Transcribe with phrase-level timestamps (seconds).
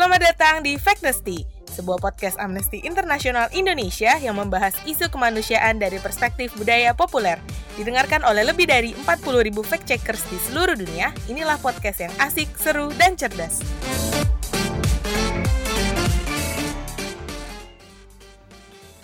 [0.00, 1.44] Selamat datang di Factnesty,
[1.76, 7.36] sebuah podcast Amnesty Internasional Indonesia yang membahas isu kemanusiaan dari perspektif budaya populer.
[7.76, 13.12] Didengarkan oleh lebih dari 40.000 fact-checkers di seluruh dunia, inilah podcast yang asik, seru, dan
[13.12, 13.60] cerdas.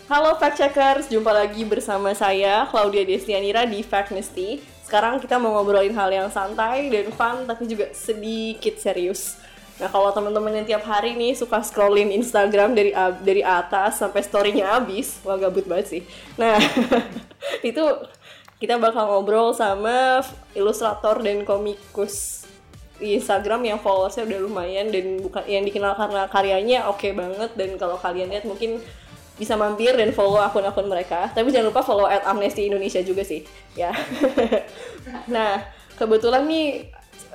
[0.08, 4.64] Halo fact checkers, jumpa lagi bersama saya Claudia Destianira di Factnesty.
[4.80, 9.36] Sekarang kita mau ngobrolin hal yang santai dan fun tapi juga sedikit serius.
[9.76, 14.76] Nah kalau teman-teman yang tiap hari nih suka scrollin Instagram dari dari atas sampai storynya
[14.76, 16.02] habis, wah gabut banget sih.
[16.40, 16.56] Nah
[17.70, 17.84] itu
[18.56, 20.24] kita bakal ngobrol sama
[20.56, 22.48] ilustrator dan komikus
[22.96, 27.52] di Instagram yang followersnya udah lumayan dan bukan yang dikenal karena karyanya oke okay banget
[27.52, 28.80] dan kalau kalian lihat mungkin
[29.36, 31.28] bisa mampir dan follow akun-akun mereka.
[31.36, 33.44] Tapi jangan lupa follow at Amnesty Indonesia juga sih,
[33.76, 33.92] ya.
[35.34, 35.60] nah,
[36.00, 36.88] kebetulan nih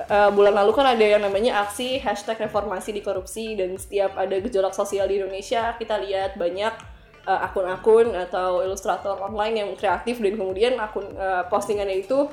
[0.08, 4.38] uh, bulan lalu kan ada yang namanya aksi hashtag reformasi di korupsi dan setiap ada
[4.40, 6.74] gejolak sosial di Indonesia kita lihat banyak
[7.26, 12.30] uh, akun-akun atau ilustrator online yang kreatif dan kemudian akun uh, postingannya itu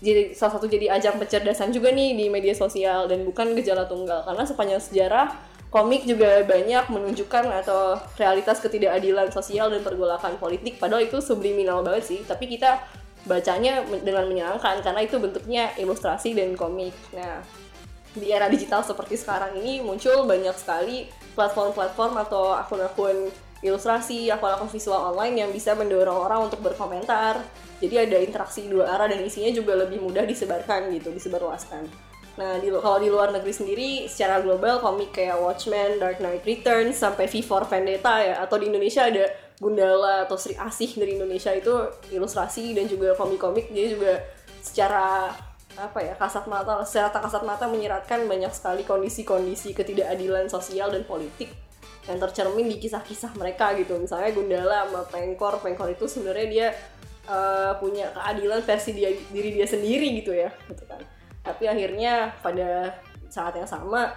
[0.00, 4.24] jadi salah satu jadi ajang pencerdasan juga nih di media sosial dan bukan gejala tunggal.
[4.24, 5.36] Karena sepanjang sejarah
[5.68, 10.80] komik juga banyak menunjukkan atau realitas ketidakadilan sosial dan pergolakan politik.
[10.80, 12.80] Padahal itu subliminal banget sih tapi kita
[13.26, 17.42] bacanya dengan menyenangkan karena itu bentuknya ilustrasi dan komik nah
[18.16, 21.04] di era digital seperti sekarang ini muncul banyak sekali
[21.36, 23.28] platform-platform atau akun-akun
[23.60, 27.40] ilustrasi, akun-akun visual online yang bisa mendorong orang untuk berkomentar.
[27.76, 31.84] Jadi ada interaksi dua arah dan isinya juga lebih mudah disebarkan gitu, disebarluaskan.
[32.36, 37.00] Nah, di, kalau di luar negeri sendiri secara global komik kayak Watchmen, Dark Knight Returns
[37.00, 39.24] sampai V for Vendetta ya atau di Indonesia ada
[39.56, 41.72] Gundala atau Sri Asih dari Indonesia itu
[42.12, 43.72] ilustrasi dan juga komik-komik.
[43.72, 44.20] Dia juga
[44.60, 45.32] secara
[45.76, 51.04] apa ya kasat mata secara tak kasat mata menyiratkan banyak sekali kondisi-kondisi ketidakadilan sosial dan
[51.04, 51.52] politik
[52.08, 53.98] yang tercermin di kisah-kisah mereka gitu.
[53.98, 55.58] Misalnya Gundala sama Pengkor.
[55.60, 56.66] Pengkor itu sebenarnya dia
[57.26, 61.02] uh, punya keadilan versi dia diri dia sendiri gitu ya gitu kan.
[61.42, 64.14] Tapi akhirnya pada saat yang sama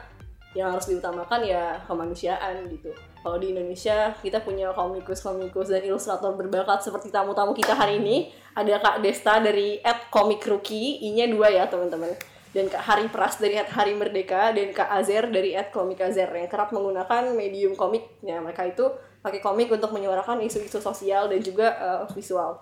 [0.58, 2.90] yang harus diutamakan ya kemanusiaan gitu.
[3.22, 8.34] Kalau di Indonesia kita punya komikus-komikus dan ilustrator berbakat seperti tamu-tamu kita hari ini.
[8.58, 12.12] Ada Kak Desta dari at Comic Rookie I-nya dua ya teman-teman.
[12.50, 16.26] Dan Kak Hari Pras dari at Hari Merdeka dan Kak Azer dari at Komik Azer.
[16.34, 18.90] Yang kerap menggunakan medium komik ya mereka itu
[19.22, 22.58] pakai komik untuk menyuarakan isu-isu sosial dan juga uh, visual.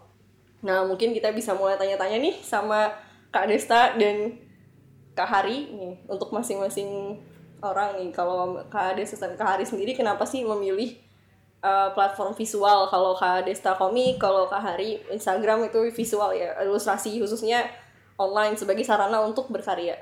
[0.65, 2.91] Nah mungkin kita bisa mulai tanya-tanya nih sama
[3.31, 4.35] Kak Desta dan
[5.15, 7.21] Kak Hari nih untuk masing-masing
[7.61, 10.93] orang nih kalau Kak Desta Kak Hari sendiri kenapa sih memilih
[11.65, 17.17] uh, platform visual kalau Kak Desta komik kalau Kak Hari Instagram itu visual ya ilustrasi
[17.17, 17.65] khususnya
[18.17, 19.97] online sebagai sarana untuk berkarya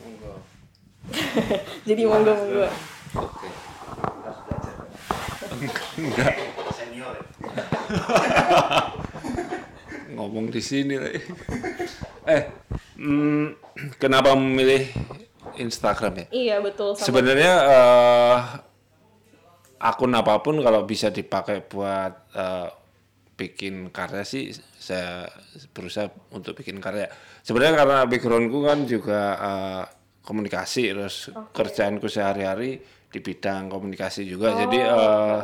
[0.00, 0.40] Monggo.
[1.88, 2.68] jadi monggo monggo
[3.12, 3.48] Oke.
[6.00, 6.32] Enggak.
[10.16, 10.96] Ngomong di sini.
[12.24, 12.42] Eh,
[12.96, 13.52] hmm,
[14.00, 14.88] kenapa memilih
[15.58, 16.26] Instagram ya?
[16.32, 18.36] iya betul sama Sebenarnya eh,
[19.82, 22.68] akun apa pun kalau bisa dipakai buat eh,
[23.32, 25.26] bikin karya sih saya
[25.74, 27.10] berusaha untuk bikin karya.
[27.42, 29.84] Sebenarnya karena backgroundku kan juga eh,
[30.22, 32.78] komunikasi terus kerjaanku sehari-hari
[33.10, 34.54] di bidang komunikasi juga.
[34.54, 35.40] Jadi eh,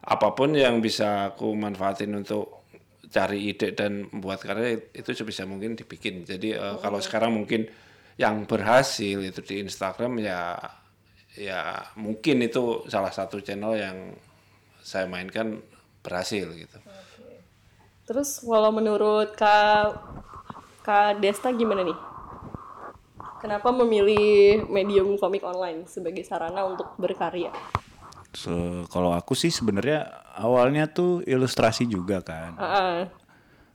[0.00, 2.64] apa pun yang bisa aku manfaatin untuk
[3.10, 6.24] cari ide dan membuat karya itu sebisa mungkin dibikin.
[6.24, 7.68] Jadi eh, kalau sekarang mungkin
[8.18, 10.56] yang berhasil itu di Instagram ya
[11.38, 13.96] ya mungkin itu salah satu channel yang
[14.82, 15.62] saya mainkan
[16.02, 16.78] berhasil gitu.
[18.08, 19.94] terus kalau menurut Kak
[20.82, 21.94] Kak Desta gimana nih?
[23.40, 27.48] Kenapa memilih medium komik online sebagai sarana untuk berkarya?
[28.36, 30.06] Se- kalau aku sih sebenarnya
[30.36, 33.08] awalnya tuh ilustrasi juga kan, Ah,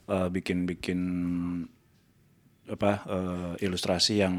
[0.05, 1.01] Eh, bikin-bikin
[2.65, 4.35] apa eh, ilustrasi yang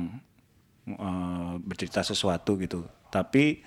[0.91, 2.83] eh, bercerita sesuatu gitu.
[3.11, 3.63] Tapi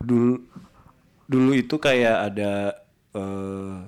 [0.00, 0.40] dulu
[1.28, 2.52] dulu itu kayak ada
[3.14, 3.78] eh,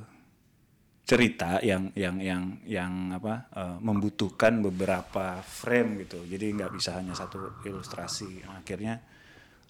[1.02, 6.22] cerita yang yang yang yang apa eh, membutuhkan beberapa frame gitu.
[6.24, 8.46] Jadi nggak bisa hanya satu ilustrasi.
[8.46, 9.02] Akhirnya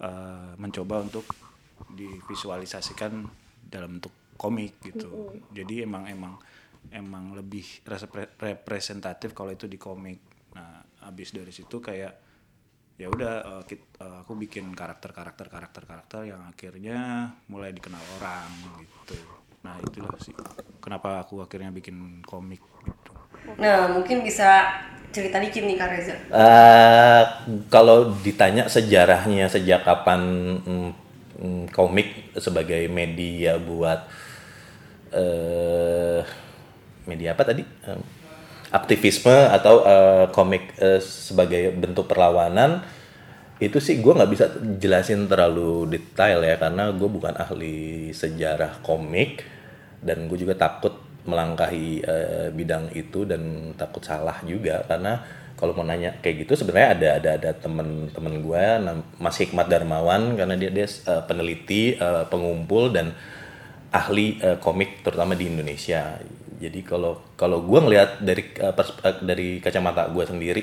[0.02, 1.26] eh, mencoba untuk
[1.90, 3.26] divisualisasikan
[3.66, 5.38] dalam bentuk komik gitu.
[5.54, 6.34] Jadi emang emang
[6.90, 10.19] emang lebih repre- representatif kalau itu di komik.
[10.56, 12.12] Nah, habis dari situ kayak
[13.00, 18.49] ya udah eh, eh, aku bikin karakter karakter karakter karakter yang akhirnya mulai dikenal orang
[18.79, 19.17] gitu.
[19.64, 20.34] Nah itulah sih
[20.82, 23.12] kenapa aku akhirnya bikin komik gitu.
[23.58, 24.70] Nah, mungkin bisa
[25.11, 26.14] cerita dikit nih Kak Reza.
[26.31, 27.23] Eh,
[27.69, 30.20] kalau ditanya sejarahnya sejak kapan
[30.62, 30.90] mm,
[31.43, 34.06] mm, komik sebagai media buat
[35.12, 36.23] eh
[37.08, 37.62] media apa tadi?
[38.72, 42.82] Aktivisme atau eh, komik eh, sebagai bentuk perlawanan
[43.62, 44.50] itu sih gue nggak bisa
[44.82, 49.46] jelasin terlalu detail ya karena gue bukan ahli sejarah komik
[50.02, 55.22] dan gue juga takut melangkahi eh, bidang itu dan takut salah juga karena
[55.55, 58.64] kalau mau nanya kayak gitu sebenarnya ada ada ada temen-temen gue
[59.22, 63.14] Mas Hikmat Darmawan karena dia dia eh, peneliti eh, pengumpul dan
[63.94, 66.19] ahli eh, komik terutama di Indonesia
[66.62, 68.74] jadi kalau kalau gue ngelihat dari eh,
[69.18, 70.62] dari kacamata gue sendiri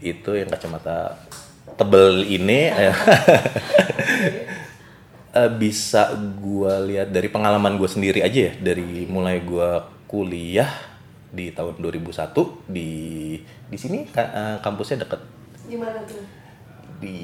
[0.00, 1.20] itu yang kacamata
[1.76, 2.60] tebel ini
[5.32, 8.52] eh, bisa gue lihat dari pengalaman gue sendiri aja ya.
[8.56, 9.70] Dari mulai gue
[10.08, 10.70] kuliah
[11.32, 12.90] di tahun 2001 di
[13.68, 15.20] di sini eh, kampusnya deket.
[15.68, 16.40] Di mana tuh?
[17.02, 17.18] di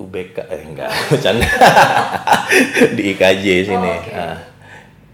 [0.00, 1.44] UBK eh enggak bercanda.
[2.96, 3.92] Di IKJ sini.
[4.16, 4.51] Ah, ya,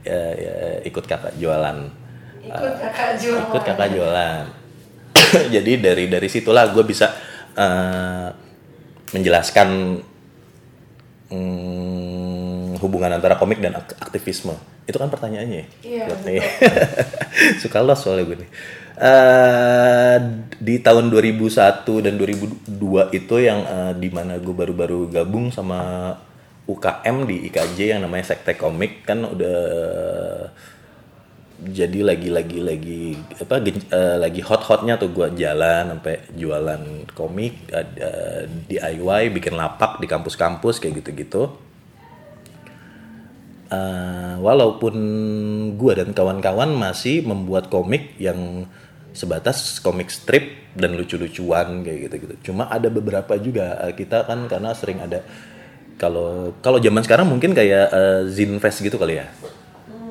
[0.09, 0.53] ya,
[0.83, 1.79] ikut kakak jualan.
[2.41, 3.45] Ikut kakak jualan.
[3.45, 4.45] ikut kakak jualan.
[5.55, 7.13] Jadi dari dari situlah gue bisa
[7.53, 8.29] eh,
[9.11, 9.69] menjelaskan
[11.29, 14.55] mm, hubungan antara komik dan ak- aktivisme.
[14.89, 15.65] Itu kan pertanyaannya.
[15.85, 16.41] Ya Iya, Nih.
[17.63, 18.51] suka los soalnya gue nih.
[18.99, 20.17] Eh,
[20.59, 22.67] di tahun 2001 dan 2002
[23.15, 26.13] itu yang eh, di mana gue baru-baru gabung sama
[26.69, 29.59] UKM di IKJ yang namanya Sekte Komik kan udah
[31.59, 33.03] jadi lagi lagi lagi
[33.35, 39.99] apa eh, lagi hot hotnya tuh gua jalan sampai jualan komik ada DIY bikin lapak
[39.99, 41.51] di kampus-kampus kayak gitu-gitu.
[43.69, 44.95] Eh, walaupun
[45.75, 48.71] gua dan kawan-kawan masih membuat komik yang
[49.11, 52.53] sebatas komik strip dan lucu-lucuan kayak gitu-gitu.
[52.53, 55.27] Cuma ada beberapa juga eh, kita kan karena sering ada
[55.99, 59.27] kalau kalau zaman sekarang mungkin kayak eh, zine fest gitu kali ya?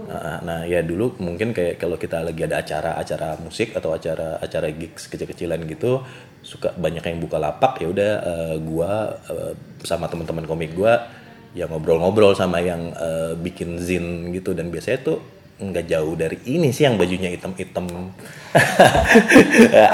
[0.07, 4.71] Uh, Nah ya dulu mungkin kayak kalau kita lagi ada acara-acara musik atau acara acara
[4.71, 5.99] gigs kecil-kecilan gitu
[6.39, 9.51] suka banyak yang buka lapak ya udah uh, gua uh,
[9.83, 11.11] sama teman-teman komik gua
[11.51, 14.55] ya ngobrol-ngobrol sama yang uh, bikin zin gitu.
[14.55, 15.19] Dan biasanya tuh
[15.59, 17.83] nggak jauh dari ini sih yang bajunya hitam-hitam.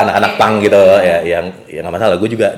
[0.02, 2.22] Anak-anak pang gitu ya yang yang nggak masalah.
[2.22, 2.54] Gue juga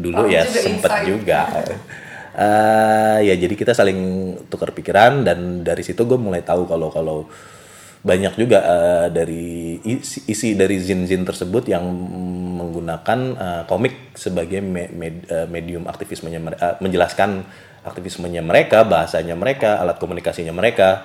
[0.00, 1.40] dulu Punk ya juga sempet juga
[2.30, 3.98] Eh, ya jadi kita saling
[4.46, 7.18] tukar pikiran dan dari situ gue mulai tahu kalau kalau
[8.06, 11.82] banyak juga eh, dari isi, isi dari zin-zin tersebut yang
[12.54, 17.42] menggunakan eh, komik sebagai me- med- medium aktivismenya eh, menjelaskan
[17.82, 21.02] aktivismenya mereka bahasanya mereka alat komunikasinya mereka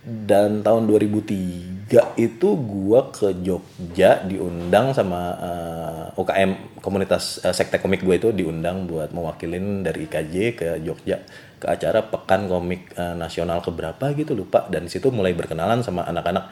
[0.00, 8.00] dan tahun 2003 itu gua ke Jogja diundang sama eh, UKM komunitas eh, sekte komik
[8.00, 11.20] gue itu diundang buat mewakilin dari IKJ ke Jogja
[11.60, 14.64] ke acara Pekan Komik eh, Nasional keberapa gitu lupa.
[14.72, 16.44] Dan situ mulai berkenalan sama anak-anak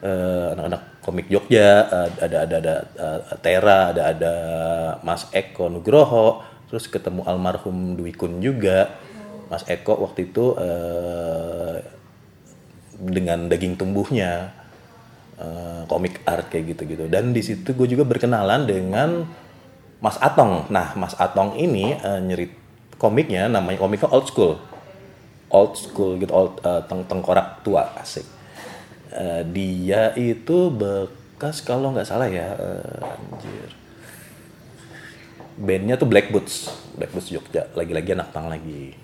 [0.00, 1.84] eh, anak-anak komik Jogja.
[1.92, 4.34] Eh, ada ada ada eh, Tera ada ada
[5.04, 6.40] Mas Eko Nugroho.
[6.72, 8.88] Terus ketemu almarhum Dwi Kun juga.
[9.52, 12.01] Mas Eko waktu itu eh,
[13.02, 14.54] dengan daging tumbuhnya
[15.34, 17.10] eh, komik art kayak gitu-gitu.
[17.10, 19.26] Dan di situ gue juga berkenalan dengan
[19.98, 20.70] Mas Atong.
[20.70, 22.54] Nah Mas Atong ini eh, nyerit
[22.98, 24.62] komiknya namanya komiknya old school.
[25.50, 28.24] Old school gitu old eh, teng- tengkorak tua asik.
[29.12, 33.70] Eh, dia itu bekas kalau nggak salah ya eh, anjir.
[35.52, 37.68] Bandnya tuh Black Boots Black Boots Jogja.
[37.74, 38.96] Lagi-lagi anak pang lagi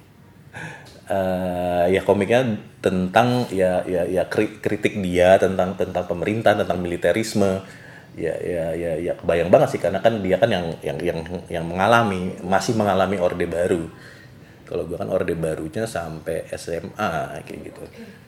[1.09, 2.41] eh ya komiknya
[2.85, 7.65] tentang ya ya ya kri- kritik dia tentang tentang pemerintah tentang militerisme.
[8.19, 11.65] Ya ya ya ya kebayang banget sih karena kan dia kan yang yang yang yang
[11.65, 13.87] mengalami masih mengalami orde baru.
[14.69, 17.83] Kalau gua kan orde barunya sampai SMA kayak gitu.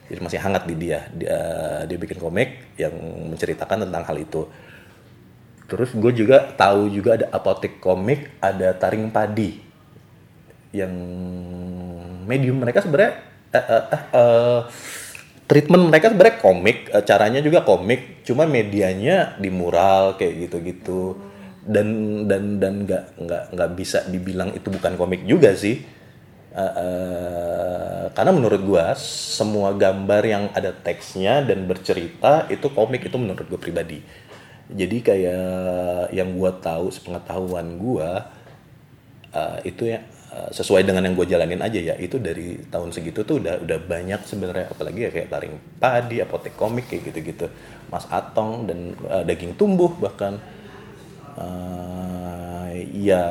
[0.09, 1.01] Jadi masih hangat di dia.
[1.13, 1.39] Dia
[1.85, 2.95] dia bikin komik yang
[3.35, 4.49] menceritakan tentang hal itu.
[5.71, 9.70] Terus gue juga tahu juga ada apotek komik ada taring padi
[10.71, 10.95] yang
[12.31, 13.19] medium mereka sebenarnya
[13.51, 14.61] eh, eh, eh,
[15.51, 21.31] treatment mereka sebenarnya komik eh, caranya juga komik cuma medianya di mural kayak gitu-gitu.
[21.61, 25.83] Dan dan dan nggak nggak nggak bisa dibilang itu bukan komik juga sih.
[26.51, 33.15] Eh, eh, karena menurut gua semua gambar yang ada teksnya dan bercerita itu komik itu
[33.19, 33.99] menurut gue pribadi.
[34.71, 38.31] Jadi kayak yang gua tahu sepengetahuan gua
[39.35, 41.95] uh, itu ya sesuai dengan yang gue jalanin aja ya.
[41.99, 44.71] Itu dari tahun segitu tuh udah udah banyak sebenarnya.
[44.71, 47.51] Apalagi ya kayak taring padi apotek komik kayak gitu-gitu.
[47.91, 50.39] Mas atong dan eh, daging tumbuh bahkan.
[51.35, 53.25] Eh, ya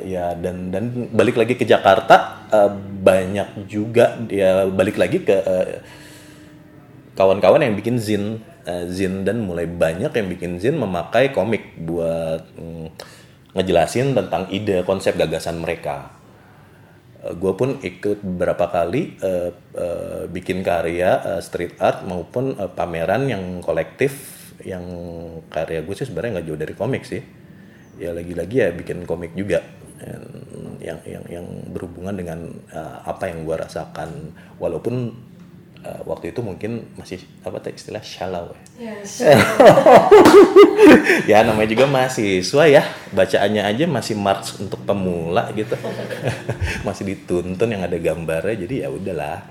[0.00, 2.72] ya dan dan balik lagi ke Jakarta eh,
[3.04, 4.16] banyak juga.
[4.32, 5.84] Ya balik lagi ke eh,
[7.16, 12.48] kawan-kawan yang bikin zin eh, zin dan mulai banyak yang bikin zin memakai komik buat
[12.56, 12.86] mm,
[13.56, 16.16] ngejelasin tentang ide konsep gagasan mereka
[17.24, 23.26] gue pun ikut beberapa kali eh, eh, bikin karya eh, street art maupun eh, pameran
[23.26, 24.84] yang kolektif yang
[25.52, 27.22] karya gue sih sebenarnya nggak jauh dari komik sih.
[27.96, 29.64] Ya lagi-lagi ya bikin komik juga.
[30.80, 34.36] Yang yang yang berhubungan dengan eh, apa yang gue rasakan.
[34.60, 34.94] Walaupun
[35.86, 38.50] eh, waktu itu mungkin masih apa tuh istilah shallow
[38.82, 38.98] ya?
[41.30, 42.82] Ya namanya juga mahasiswa ya.
[43.14, 45.74] Bacaannya aja masih march untuk pemula gitu.
[46.86, 49.42] Masih dituntun yang ada gambarnya jadi ya udahlah.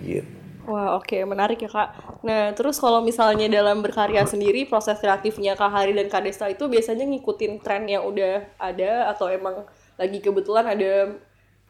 [0.00, 0.24] Gitu.
[0.64, 1.18] Wah oke.
[1.26, 2.22] Menarik ya kak.
[2.24, 6.70] Nah terus kalau misalnya dalam berkarya sendiri proses kreatifnya kak Hari dan kak Desta itu
[6.70, 9.66] biasanya ngikutin tren yang udah ada atau emang
[9.98, 11.18] lagi kebetulan ada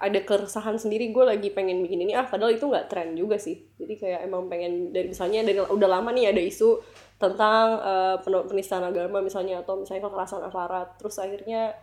[0.03, 2.11] ada keresahan sendiri gue lagi pengen bikin ini.
[2.11, 3.63] Ah padahal itu nggak tren juga sih.
[3.79, 6.83] Jadi kayak emang pengen dari misalnya dari udah lama nih ada isu
[7.23, 7.79] tentang
[8.27, 11.79] pen- penistaan agama misalnya atau misalnya kekerasan aparat terus akhirnya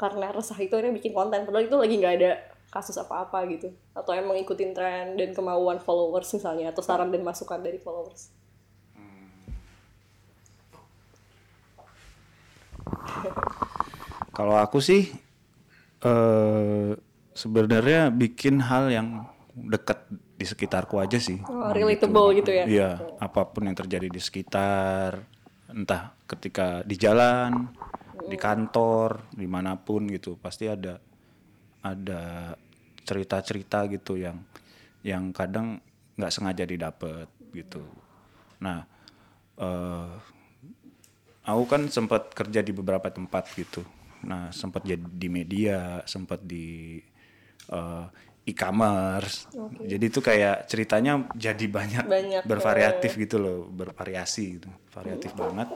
[0.00, 1.44] karena resah itu akhirnya bikin konten.
[1.44, 2.30] Padahal itu lagi nggak ada
[2.72, 3.68] kasus apa-apa gitu.
[3.92, 8.32] Atau emang ikutin tren dan kemauan followers misalnya atau saran dan masukan dari followers.
[14.32, 15.12] Kalau aku sih
[16.00, 19.08] eh sebenarnya bikin hal yang
[19.52, 21.38] dekat di sekitarku aja sih.
[21.44, 25.22] oh, relatable gitu ya Iya, apa pun yang terjadi di sekitar,
[25.70, 27.68] entah ketika di jalan,
[28.26, 30.98] di kantor, di mana pun gitu, pasti ada
[31.82, 32.54] ada
[33.02, 34.40] cerita-cerita gitu yang
[35.02, 35.82] yang kadang
[36.16, 37.82] nggak sengaja didapet gitu.
[38.62, 38.86] Nah,
[39.58, 40.10] eh
[41.42, 43.82] aku kan sempat kerja di beberapa tempat gitu.
[44.22, 47.02] Nah, sempat jadi di media, sempat di
[47.68, 48.06] eh,
[48.42, 49.46] e-commerce.
[49.78, 54.68] Jadi itu kayak ceritanya jadi banyak, Banyak, bervariatif gitu loh, bervariasi gitu.
[54.90, 55.70] Variatif banget.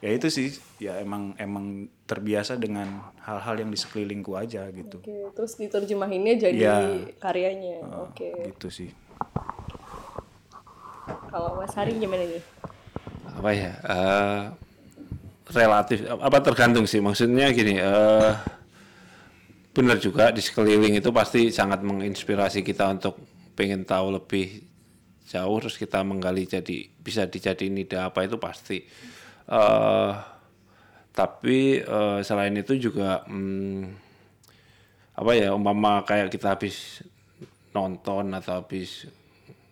[0.00, 2.86] Ya itu sih, ya emang emang terbiasa dengan
[3.26, 5.02] hal-hal yang di sekelilingku aja gitu.
[5.02, 6.78] Oke, terus diterjemahinnya jadi Iya.
[7.18, 8.90] karyanya Eh, oke Gitu sih.
[11.26, 12.40] kalau Mas Hari gimana nih
[13.26, 14.42] apa ya eh,
[15.52, 18.32] relatif apa tergantung sih maksudnya gini eh
[19.76, 23.14] benar juga di sekeliling itu pasti sangat menginspirasi kita untuk
[23.58, 24.46] pengen tahu lebih
[25.32, 28.78] jauh terus kita menggali jadi bisa dijadiin ide apa itu pasti.
[29.50, 30.12] Eh
[31.16, 33.82] tapi eh, selain itu juga hmm,
[35.16, 37.00] apa ya umpama kayak kita habis
[37.76, 39.08] nonton atau habis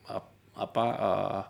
[0.08, 1.42] ap- apa eh,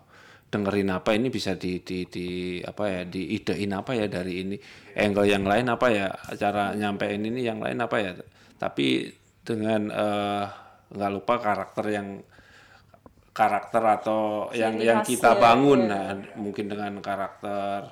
[0.51, 2.27] dengerin apa ini bisa di di di
[2.63, 4.55] apa ya diidein apa ya dari ini.
[4.97, 6.07] Angle yang lain apa ya
[6.39, 8.11] cara nyampein ini yang lain apa ya
[8.55, 9.11] tapi
[9.45, 10.45] dengan eh,
[10.95, 12.07] nggak lupa karakter yang
[13.35, 15.91] karakter atau yang Ciri yang khasnya, kita bangun ya.
[15.91, 16.05] nah
[16.39, 17.91] mungkin dengan karakter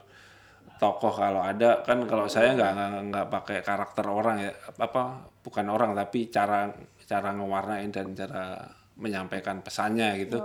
[0.79, 1.84] tokoh kalau ada.
[1.84, 6.72] Kan kalau saya nggak nggak nggak pakai karakter orang ya apa bukan orang tapi cara
[7.03, 8.63] cara ngewarnain dan cara
[8.96, 10.39] menyampaikan pesannya gitu.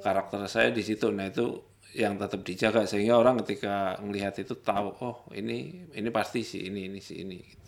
[0.00, 1.12] Karakter saya di situ.
[1.12, 1.60] Nah itu
[1.92, 2.88] yang tetap dijaga.
[2.88, 7.38] Sehingga orang ketika melihat itu tahu oh ini ini pasti si ini ini si ini
[7.44, 7.63] gitu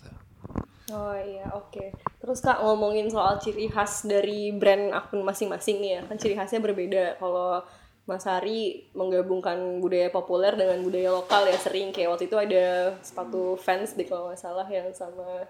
[0.87, 1.91] Oh iya, oke.
[2.23, 6.01] Terus Kak ngomongin soal ciri khas dari brand akun masing-masing nih ya.
[6.07, 7.19] Kan ciri khasnya berbeda.
[7.19, 7.59] Kalau
[8.07, 13.59] Mas Hari menggabungkan budaya populer dengan budaya lokal ya sering kayak waktu itu ada sepatu
[13.59, 15.43] fans deh kalau nggak salah yang sama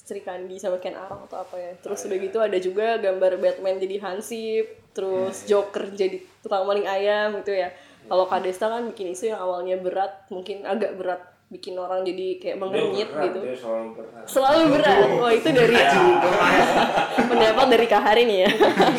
[0.00, 1.76] Sri Kandi sama Ken Arok atau apa ya.
[1.84, 4.64] Terus udah gitu ada juga gambar Batman jadi Hansip,
[4.96, 7.68] terus Joker jadi tukang maling ayam gitu ya.
[8.08, 12.36] Kalau Kak Desta kan bikin isu yang awalnya berat, mungkin agak berat bikin orang jadi
[12.36, 13.40] kayak mengernyit gitu.
[14.28, 15.08] Selalu berat.
[15.16, 15.76] Oh itu dari
[17.24, 18.50] pendapat dari Kak Hari nih ya.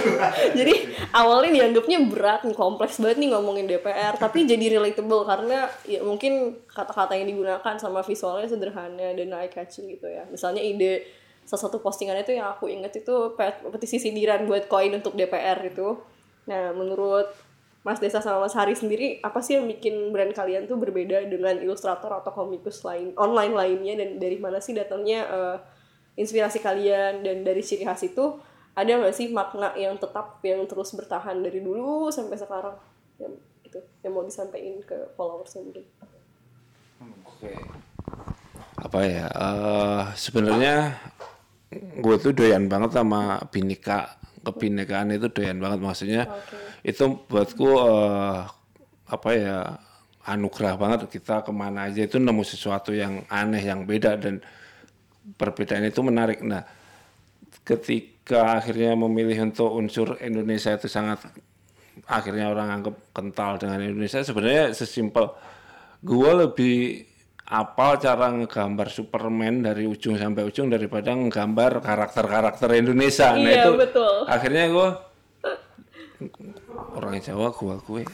[0.57, 0.73] jadi
[1.13, 6.57] awalnya dianggapnya berat nih kompleks banget nih ngomongin DPR, tapi jadi relatable karena ya mungkin
[6.65, 10.25] kata-kata yang digunakan sama visualnya sederhana dan eye catching gitu ya.
[10.25, 11.05] Misalnya ide
[11.45, 15.61] salah satu postingan itu yang aku inget itu pet- petisi sindiran buat koin untuk DPR
[15.69, 16.01] itu.
[16.49, 17.29] Nah menurut
[17.89, 21.57] Mas Desa sama Mas Hari sendiri apa sih yang bikin brand kalian tuh berbeda dengan
[21.57, 25.57] ilustrator atau komikus lain online lainnya dan dari mana sih datangnya eh,
[26.21, 28.37] inspirasi kalian dan dari ciri khas itu
[28.77, 32.77] ada nggak sih makna yang tetap yang terus bertahan dari dulu sampai sekarang
[33.17, 33.33] yang
[33.65, 35.89] itu yang mau disampaikan ke followers mungkin
[37.25, 37.55] Oke.
[38.77, 39.25] Apa ya?
[39.33, 40.93] eh sebenarnya
[41.73, 45.79] gue tuh doyan banget sama bineka kebinekaan itu doyan banget.
[45.81, 46.23] Maksudnya
[46.85, 48.39] itu buatku eh,
[49.09, 49.57] apa ya
[50.29, 50.99] anugerah banget.
[51.09, 54.43] Kita ke mana aja itu nemu sesuatu yang aneh yang beda dan
[55.35, 56.39] perbedaan itu menarik.
[56.45, 56.63] Nah
[57.65, 61.21] ketika akhirnya memilih untuk unsur Indonesia itu sangat
[62.05, 64.21] akhirnya orang anggap kental dengan Indonesia.
[64.21, 65.33] Sebenarnya sesimpel
[65.99, 67.08] gue lebih
[67.49, 73.31] apal cara ngegambar Superman dari ujung sampai ujung daripada ngegambar karakter-karakter Indonesia.
[73.31, 74.13] nah Iya, itu betul.
[74.23, 74.87] akhirnya gue
[76.93, 78.01] orang Jawa gue gue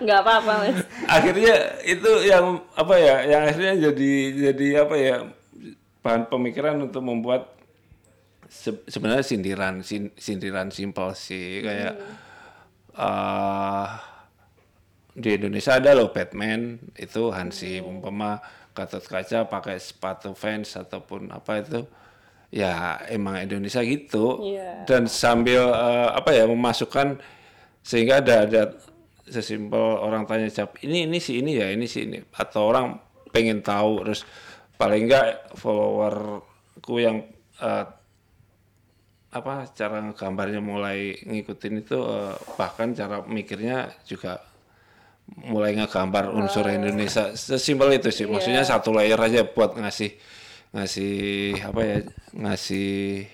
[0.00, 0.76] nggak apa-apa mas
[1.06, 4.10] akhirnya itu yang apa ya yang akhirnya jadi
[4.50, 5.14] jadi apa ya
[6.00, 7.52] bahan pemikiran untuk membuat
[8.48, 11.94] se- sebenarnya sindiran sin- sindiran simpel sih kayak
[12.92, 13.86] eh
[15.14, 18.38] di Indonesia ada loh Batman itu Hansi umpama
[18.70, 21.80] Gatot Kaca pakai sepatu fans ataupun apa itu.
[22.50, 24.42] Ya emang Indonesia gitu.
[24.42, 24.82] Iya.
[24.86, 27.18] dan sambil eh, apa ya memasukkan
[27.82, 28.62] sehingga ada ada
[29.30, 32.18] sesimpel orang tanya jawab ini ini si ini ya ini si ini.
[32.34, 32.98] Atau orang
[33.30, 34.26] pengen tahu terus
[34.74, 37.26] paling enggak followerku yang
[37.62, 37.86] eh,
[39.30, 44.49] apa cara gambarnya mulai ngikutin itu eh, bahkan cara mikirnya juga
[45.36, 47.32] mulai ngegambar unsur Indonesia.
[47.34, 48.26] Sesimpel itu sih.
[48.26, 50.10] Maksudnya satu layer aja buat ngasih
[50.70, 51.18] ngasih
[51.66, 51.98] apa ya
[52.30, 53.26] ngasih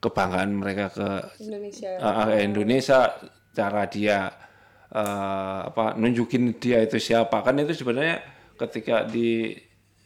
[0.00, 1.08] kebanggaan mereka ke
[1.44, 1.90] Indonesia.
[2.00, 2.98] Uh, Indonesia
[3.52, 4.32] cara dia
[4.94, 7.44] uh, apa nunjukin dia itu siapa.
[7.44, 8.24] Kan itu sebenarnya
[8.56, 9.52] ketika di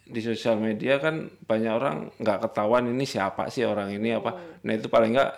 [0.04, 4.60] di sosial media kan banyak orang nggak ketahuan ini siapa sih orang ini apa.
[4.66, 5.32] Nah itu paling nggak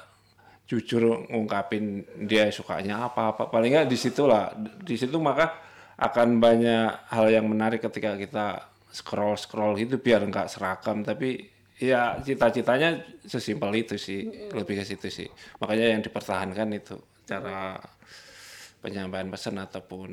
[0.66, 3.42] jujur ngungkapin dia sukanya apa apa.
[3.48, 5.54] Paling nggak di situlah di situ maka
[5.96, 8.46] akan banyak hal yang menarik ketika kita
[8.90, 11.06] scroll scroll gitu biar nggak seragam.
[11.06, 11.46] Tapi
[11.78, 14.50] ya cita-citanya sesimpel itu sih.
[14.50, 15.28] Lebih ke situ sih.
[15.62, 17.78] Makanya yang dipertahankan itu cara
[18.82, 20.10] penyampaian pesan ataupun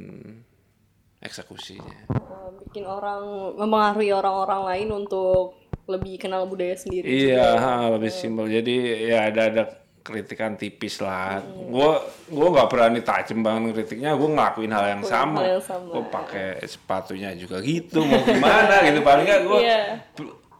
[1.24, 1.98] eksekusinya.
[2.14, 8.48] Eh, bikin orang mempengaruhi orang-orang lain untuk lebih kenal budaya sendiri iya ha, lebih simpel.
[8.48, 9.64] Jadi ya ada ada
[10.04, 11.40] kritikan tipis lah.
[11.72, 15.40] Gua gua nggak berani tajam banget kritiknya gua ngelakuin hal yang sama.
[15.40, 15.90] hal yang sama.
[15.90, 19.00] gua pakai sepatunya juga gitu mau gimana gitu.
[19.00, 19.82] Paling nggak gua Iya.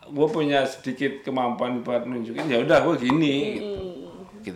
[0.04, 3.72] gue punya sedikit kemampuan buat nunjukin ya udah gue gini gitu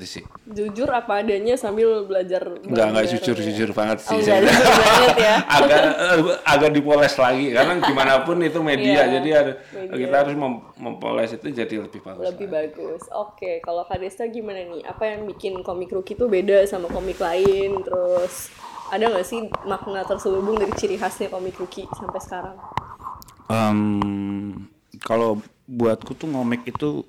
[0.04, 0.24] sih.
[0.44, 3.44] Jujur apa adanya sambil belajar nggak nggak bareng-bareng jujur ya.
[3.48, 4.12] jujur banget sih.
[4.12, 4.42] Oh, nggak saya.
[4.44, 5.36] jujur banget ya.
[5.58, 9.96] Agak eh, agak dipoles lagi karena gimana pun itu media Iya, jadi ada, media.
[9.96, 13.02] kita harus mem- mempoles itu jadi lebih bagus lebih bagus.
[13.14, 14.84] Oke kalau Kak Desta gimana nih?
[14.84, 17.80] Apa yang bikin komik rookie itu beda sama komik lain?
[17.86, 18.52] Terus
[18.88, 22.58] ada nggak sih makna terselubung dari ciri khasnya komik rookie sampai sekarang?
[23.48, 23.80] Em,
[25.00, 27.04] kalau buatku tuh ngomik itu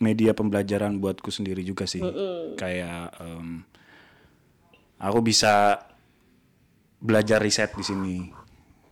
[0.00, 2.00] media pembelajaran buatku sendiri juga sih.
[2.56, 3.62] Kayak em,
[5.00, 5.78] aku bisa
[7.00, 8.16] belajar riset di sini.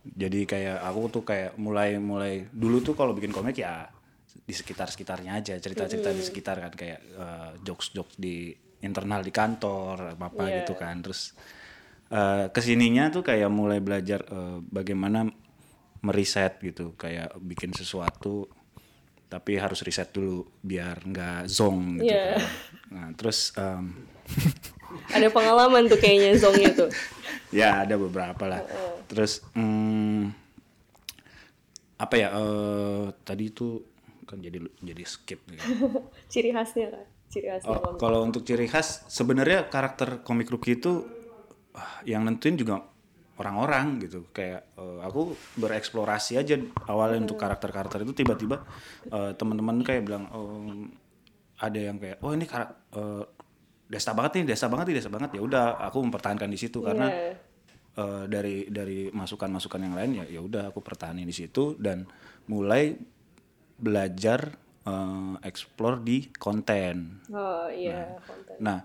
[0.09, 3.85] Jadi kayak aku tuh kayak mulai mulai dulu tuh kalau bikin komik ya
[4.29, 7.01] di sekitar sekitarnya aja cerita-cerita di sekitar kan kayak
[7.61, 8.49] jokes jokes di
[8.83, 11.35] internal di kantor apa apa gitu kan terus
[12.11, 15.27] eh, ke sininya tuh kayak mulai belajar eh, bagaimana
[15.99, 18.47] meriset gitu kayak bikin sesuatu
[19.29, 22.33] tapi harus riset dulu biar nggak zong gitu Iya.
[22.33, 22.41] kan.
[22.89, 24.09] Nah terus em,
[25.15, 26.89] ada pengalaman tuh kayaknya zongnya tuh
[27.59, 28.61] ya ada beberapa lah.
[29.05, 30.33] Terus hmm,
[31.99, 33.85] apa ya eh, tadi itu
[34.25, 35.61] kan jadi jadi skip ya.
[36.31, 41.05] ciri khasnya kan ciri khasnya Oh, kalau untuk ciri khas sebenarnya karakter komik rookie itu
[41.73, 42.81] ah, yang nentuin juga
[43.39, 44.27] orang-orang gitu.
[44.35, 46.59] Kayak eh, aku bereksplorasi aja
[46.91, 48.61] awalnya untuk karakter-karakter itu tiba-tiba
[49.07, 50.67] eh, teman-teman kayak bilang oh,
[51.59, 53.23] ada yang kayak oh ini karak eh,
[53.89, 55.29] desa banget nih desa banget nih desa banget.
[55.33, 57.33] Ya udah aku mempertahankan di situ karena Iya.
[57.97, 62.05] eh, dari dari masukan-masukan yang lain ya ya udah aku pertahanin di situ dan
[62.51, 62.99] mulai
[63.79, 64.51] belajar
[64.83, 67.23] eh, explore di konten.
[67.31, 68.55] Oh iya konten.
[68.59, 68.83] Nah,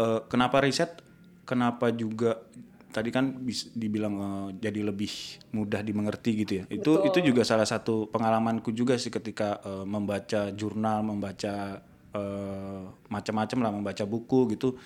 [0.00, 1.04] eh, kenapa riset?
[1.44, 2.44] Kenapa juga
[2.88, 5.10] tadi kan bis- dibilang eh, jadi lebih
[5.54, 6.64] mudah dimengerti gitu ya.
[6.68, 11.80] Itu itu juga salah satu pengalamanku juga sih ketika eh, membaca jurnal, membaca
[12.12, 14.78] eh, macam-macam lah, membaca buku gitu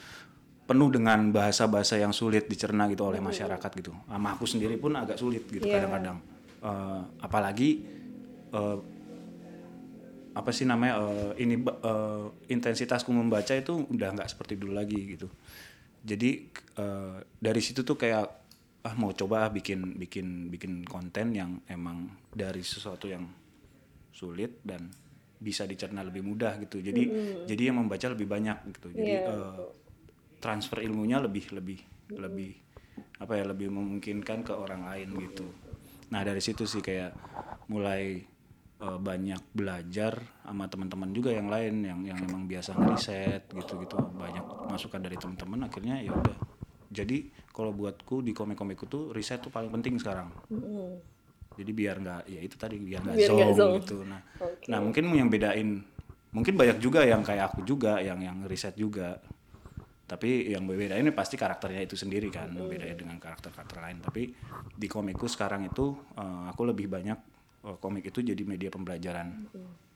[0.62, 3.92] penuh dengan bahasa-bahasa yang sulit dicerna gitu oleh masyarakat gitu.
[4.06, 5.82] Sama aku sendiri pun agak sulit gitu Iya.
[5.82, 6.18] kadang-kadang.
[6.62, 7.70] Eh, apalagi
[8.54, 8.78] eh,
[10.32, 10.96] apa sih namanya
[11.36, 15.28] eh, ini eh, intensitasku membaca itu udah nggak seperti dulu lagi gitu
[16.02, 16.30] jadi
[16.78, 18.26] eh, dari situ tuh kayak
[18.82, 23.22] ah mau coba ah bikin bikin bikin konten yang emang dari sesuatu yang
[24.10, 24.90] sulit dan
[25.42, 26.82] bisa dicerna lebih mudah gitu.
[26.82, 27.02] Jadi
[27.46, 28.88] jadi yang membaca lebih banyak gitu.
[28.94, 29.58] Jadi Iya, eh,
[30.42, 31.78] transfer ilmunya lebih lebih
[32.18, 32.50] lebih
[33.22, 35.46] apa ya lebih memungkinkan ke orang lain gitu.
[36.10, 37.14] Nah dari situ sih kayak
[37.70, 38.26] mulai
[38.82, 44.42] eh, banyak belajar sama teman-teman juga yang lain yang yang emang biasa ngeriset gitu-gitu banyak
[44.66, 46.36] masukan dari teman-teman akhirnya ya udah.
[46.92, 50.28] Jadi kalau buatku di komik-komikku tuh riset tuh paling penting sekarang.
[51.56, 53.72] Jadi biar nggak ya itu tadi biar nggak zong zong.
[53.80, 53.96] gitu.
[54.04, 54.20] Nah,
[54.68, 55.80] nah mungkin yang bedain
[56.32, 59.20] mungkin banyak juga yang kayak aku juga yang yang riset juga.
[60.02, 64.04] Tapi yang bedain ini pasti karakternya itu sendiri kan, bedain dengan karakter-karakter lain.
[64.04, 64.22] Tapi
[64.76, 67.31] di komikku sekarang itu eh, aku lebih banyak
[67.62, 69.46] komik itu jadi media pembelajaran.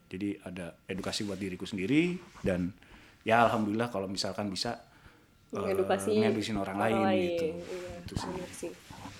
[0.07, 2.71] Jadi ada edukasi buat diriku sendiri dan
[3.27, 4.79] ya alhamdulillah kalau misalkan bisa
[5.51, 7.45] eh, Mengedukasi ngedusin orang, lain, gitu.
[7.59, 8.15] Iya, Itu
[8.55, 8.71] sih.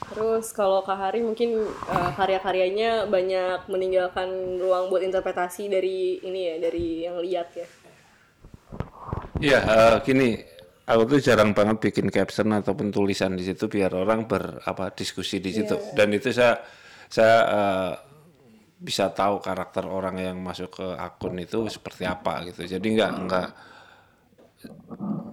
[0.08, 6.56] Terus kalau Kak Hari mungkin eh, karya-karyanya banyak meninggalkan ruang buat interpretasi dari ini ya,
[6.64, 7.68] dari yang lihat ya.
[9.44, 10.40] Iya, eh, gini,
[10.88, 15.44] aku tuh jarang banget bikin caption ataupun tulisan di situ biar orang ber apa diskusi
[15.44, 15.76] di situ.
[15.92, 16.64] Dan itu saya
[17.12, 17.94] saya eh,
[18.78, 22.66] bisa tahu karakter orang yang masuk ke akun itu seperti apa gitu.
[22.66, 23.48] Jadi nggak nggak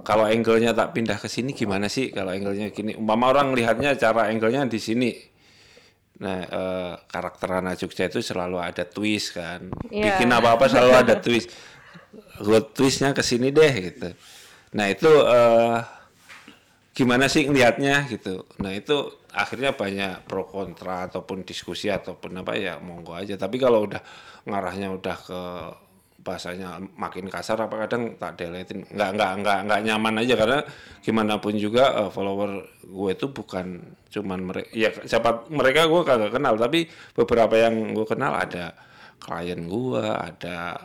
[0.04, 2.12] kalau angle-nya tak pindah ke sini gimana sih?
[2.12, 5.12] Kalau angle-nya gini umpama orang lihatnya cara angle-nya di sini.
[6.20, 9.68] Nah eh, karakter Rana Jogja itu selalu ada twist kan.
[9.92, 10.16] Iya.
[10.16, 11.52] bikin apa-apa selalu ada twist.
[12.40, 14.08] Gue twistnya ke sini deh gitu.
[14.76, 15.78] Nah itu eh,
[16.94, 18.46] gimana sih ngelihatnya gitu.
[18.62, 18.96] Nah itu
[19.34, 23.34] akhirnya banyak pro kontra ataupun diskusi ataupun apa ya monggo aja.
[23.34, 23.98] Tapi kalau udah
[24.46, 25.40] ngarahnya udah ke
[26.24, 28.86] bahasanya makin kasar apa kadang tak deletin.
[28.88, 30.34] Nggak nggak nggak nggak nyaman aja.
[30.38, 30.58] Karena
[31.02, 32.50] gimana pun juga eh, follower
[32.86, 33.66] gue itu bukan
[34.08, 36.54] cuman mereka ya siapa mereka gue kagak kenal.
[36.54, 38.70] Tapi beberapa yang gue kenal ada
[39.18, 40.78] klien gue ada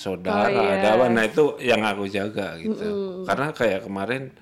[0.00, 0.80] saudara Oh, iya.
[0.80, 1.06] ada apa.
[1.12, 3.22] Nah itu yang aku jaga gitu.
[3.28, 4.32] Karena kayak kemarin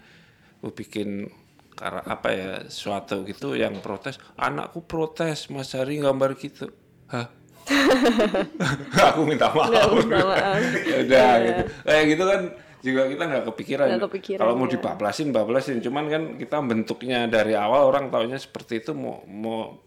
[0.69, 1.33] bikin
[1.73, 6.69] karena apa ya suatu gitu yang protes anakku protes Mas Hari gambar gitu
[7.09, 7.33] hah
[9.11, 10.61] aku minta maaf Nggak minta maaf.
[10.85, 12.41] ya udah gitu kayak gitu kan
[12.81, 14.73] juga kita nggak kepikiran, Nggak kepikiran, kalau mau ya.
[14.81, 19.85] dibablasin bablasin cuman kan kita bentuknya dari awal orang taunya seperti itu mau mau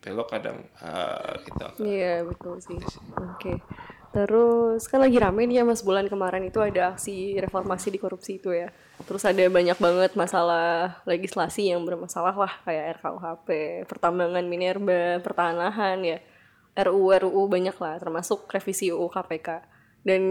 [0.00, 2.80] belok kadang ah, gitu Iya betul sih.
[3.20, 3.60] Oke.
[4.12, 8.40] Terus kan lagi rame nih ya mas bulan kemarin itu ada aksi reformasi di korupsi
[8.40, 8.72] itu ya.
[9.02, 13.48] Terus ada banyak banget masalah legislasi yang bermasalah lah kayak RKUHP,
[13.90, 16.18] pertambangan minerba, pertanahan ya.
[16.72, 19.60] RUU RUU banyak lah termasuk revisi UU KPK.
[20.06, 20.22] Dan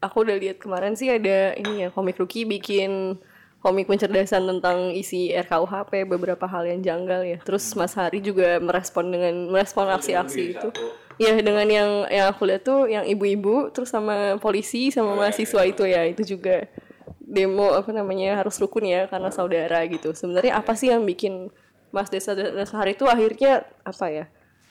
[0.00, 3.20] aku udah lihat kemarin sih ada ini ya komik Ruki bikin
[3.60, 7.38] komik pencerdasan tentang isi RKUHP beberapa hal yang janggal ya.
[7.42, 10.68] Terus Mas Hari juga merespon dengan merespon aksi-aksi itu.
[11.16, 15.88] Ya dengan yang yang aku lihat tuh yang ibu-ibu terus sama polisi sama mahasiswa itu
[15.88, 16.68] ya itu juga
[17.22, 20.12] demo apa namanya harus rukun ya karena saudara gitu.
[20.12, 21.50] Sebenarnya apa sih yang bikin
[21.94, 22.34] Mas Desa
[22.76, 24.24] Hari itu akhirnya apa ya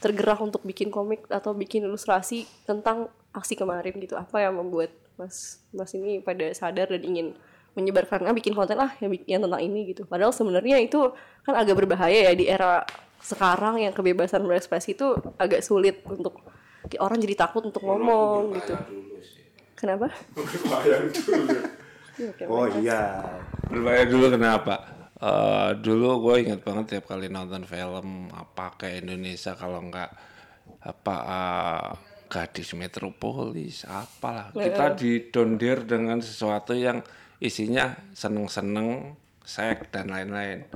[0.04, 4.20] tergerak untuk bikin komik atau bikin ilustrasi tentang aksi kemarin gitu?
[4.20, 7.28] Apa yang membuat Mas Mas ini pada sadar dan ingin
[7.76, 10.08] menyebarkan ah bikin konten lah yang, yang tentang ini gitu.
[10.08, 11.12] Padahal sebenarnya itu
[11.44, 12.88] kan agak berbahaya ya di era
[13.20, 16.40] sekarang yang kebebasan berekspresi itu agak sulit untuk
[17.02, 18.76] orang jadi takut untuk ngomong gitu.
[19.76, 20.08] Kenapa?
[22.16, 22.44] Iya, oke.
[22.48, 23.02] Oh iya.
[23.68, 24.76] Berbahaya dulu kenapa?
[25.16, 30.12] Eh, dulu gue ingat banget tiap kali nonton film apa ke Indonesia kalau nggak
[30.84, 31.90] apa eh,
[32.28, 37.00] gadis metropolis apalah kita didondir dengan sesuatu yang
[37.40, 40.68] isinya seneng-seneng seks dan lain-lain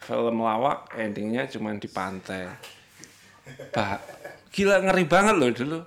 [0.00, 2.50] film lawak endingnya cuma di pantai
[3.70, 4.00] bah
[4.50, 5.78] gila ngeri banget loh dulu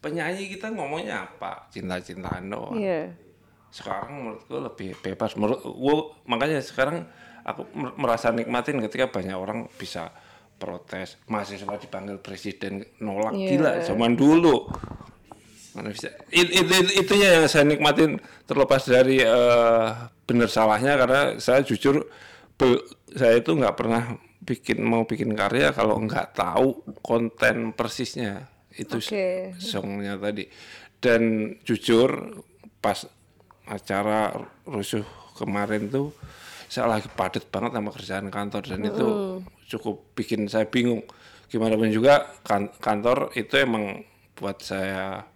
[0.00, 3.10] penyanyi kita ngomongnya apa cinta-cintaan doang Iya.
[3.70, 5.34] Sekarang menurutku lebih bebas.
[5.34, 5.94] Menurut gua
[6.26, 7.06] makanya sekarang
[7.42, 10.10] aku mer- merasa nikmatin ketika banyak orang bisa
[10.60, 13.32] protes mahasiswa dipanggil presiden nolak.
[13.32, 13.48] Iya.
[13.48, 14.68] gila zaman dulu.
[15.72, 16.10] Mana bisa?
[16.28, 19.88] It, it, it- itu yang saya nikmatin terlepas dari eh,
[20.26, 22.10] benar salahnya karena saya jujur
[22.58, 28.50] be- saya itu nggak pernah bikin mau bikin karya kalau nggak tahu konten persisnya.
[28.70, 29.54] Itu Oke.
[29.62, 30.44] songnya tadi.
[31.00, 32.42] Dan jujur
[32.82, 33.06] pas
[33.70, 34.34] acara
[34.66, 35.06] rusuh
[35.38, 36.10] kemarin tuh
[36.70, 39.06] saya lagi padat banget sama kerjaan kantor dan itu
[39.70, 41.02] cukup bikin saya bingung.
[41.50, 44.06] Gimana pun juga kan- kantor itu emang
[44.38, 45.26] buat saya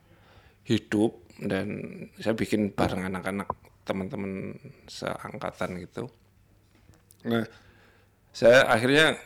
[0.63, 1.83] hidup dan
[2.23, 3.51] saya bikin bareng anak-anak
[3.83, 4.55] teman-teman
[4.87, 6.07] seangkatan gitu.
[7.27, 7.45] Nah
[8.31, 9.19] saya akhirnya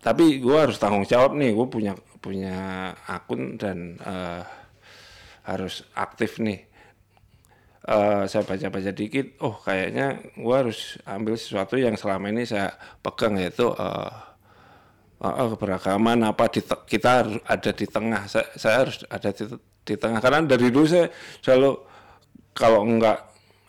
[0.00, 1.92] tapi gue harus tanggung jawab nih gue punya
[2.24, 2.56] punya
[3.04, 4.42] akun dan eh,
[5.44, 6.64] harus aktif nih
[7.84, 12.72] Eh, saya baca-baca dikit oh kayaknya gua harus ambil sesuatu yang selama ini saya
[13.04, 14.12] pegang yaitu eh,
[15.20, 18.24] uh, keberagaman apa di kita harus ada di tengah.
[18.24, 19.44] Saya, saya harus ada di,
[19.84, 20.20] di tengah.
[20.24, 21.12] Karena dari dulu saya
[21.44, 21.70] selalu
[22.56, 23.20] kalau enggak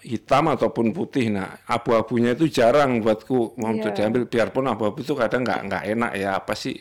[0.05, 4.07] hitam ataupun putih nah abu-abunya itu jarang buatku mau untuk Iya.
[4.07, 4.31] diambil.
[4.31, 6.79] Biarpun abu-abu itu kadang nggak nggak enak ya apa sih.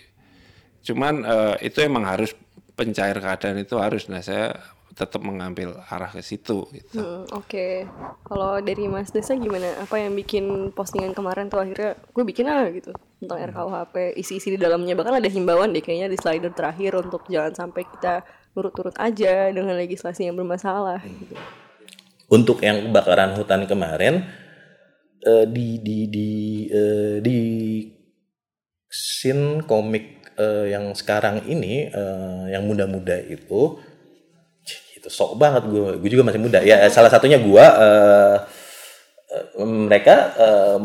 [0.87, 2.31] Cuman eh, itu emang harus
[2.79, 4.07] pencair keadaan itu harus.
[4.07, 4.55] Nah saya
[4.95, 7.85] tetap mengambil arah ke situ gitu Hmm, Oke,
[8.23, 9.75] kalau dari Mas Desa gimana?
[9.83, 14.59] Apa yang bikin postingan kemarin tuh akhirnya gue bikin ah gitu tentang RKUHP, isi-isi di
[14.61, 18.23] dalamnya bahkan ada himbauan deh kayaknya di slider terakhir untuk jangan sampai kita
[18.55, 21.03] nurut-nurut aja dengan legislasi yang bermasalah.
[21.03, 21.35] Gitu.
[22.31, 24.25] Untuk yang kebakaran hutan kemarin
[25.25, 26.31] eh, di di di
[26.71, 27.39] eh, di
[28.89, 33.81] scene komik eh, yang sekarang ini eh, yang muda-muda itu
[35.05, 36.65] cih, itu sok banget gue gue juga masih muda.
[36.65, 38.37] Ya salah satunya gue eh,
[39.37, 40.81] eh, mereka eh,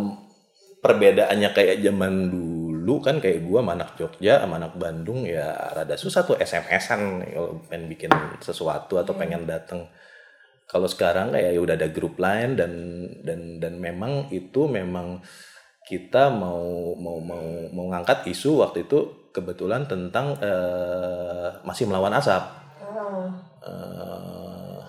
[0.84, 5.96] perbedaannya kayak zaman dulu kan kayak gue sama anak Jogja sama anak Bandung ya rada
[6.00, 8.12] susah tuh SMS-an kalau pengen bikin
[8.44, 9.88] sesuatu atau pengen datang
[10.70, 12.72] kalau sekarang kayak ya udah ada grup lain dan
[13.26, 15.20] dan dan memang itu memang
[15.90, 22.59] kita mau mau mau mau ngangkat isu waktu itu kebetulan tentang eh, masih melawan asap
[23.60, 24.80] Eh,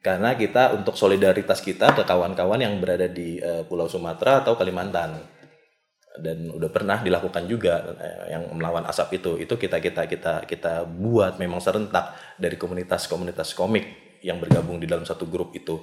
[0.00, 5.38] karena kita untuk solidaritas kita ke kawan-kawan yang berada di eh, Pulau Sumatera atau Kalimantan.
[6.20, 9.38] Dan udah pernah dilakukan juga eh, yang melawan asap itu.
[9.38, 15.06] Itu kita kita kita kita buat memang serentak dari komunitas-komunitas komik yang bergabung di dalam
[15.06, 15.78] satu grup itu.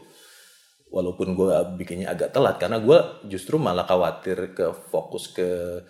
[0.87, 5.83] Walaupun gue bikinnya agak telat karena gue justru malah khawatir ke fokus ke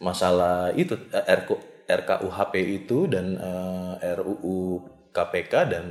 [0.00, 5.86] masalah itu RK, RKUHP itu dan eh, RUU KPK dan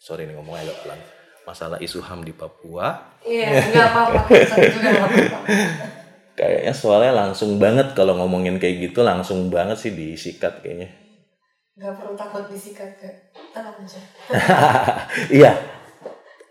[0.00, 1.00] sorry nih ngomongnya agak pelan
[1.44, 3.18] masalah isu HAM di Papua.
[3.26, 4.20] Iya, nggak apa-apa.
[6.38, 10.88] kayaknya soalnya langsung banget kalau ngomongin kayak gitu langsung banget sih disikat kayaknya.
[11.76, 13.08] Nggak perlu takut disikat ke
[13.52, 14.00] tenang aja.
[15.42, 15.52] iya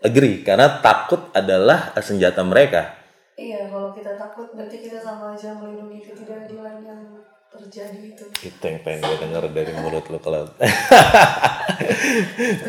[0.04, 0.44] agree.
[0.44, 2.98] Karena takut adalah senjata mereka.
[3.40, 7.00] Iya, kalau kita takut berarti kita sama aja melindungi ketidakadilan yang
[7.50, 8.24] terjadi itu.
[8.46, 10.46] itu yang pengen gue denger dari mulut lo kalau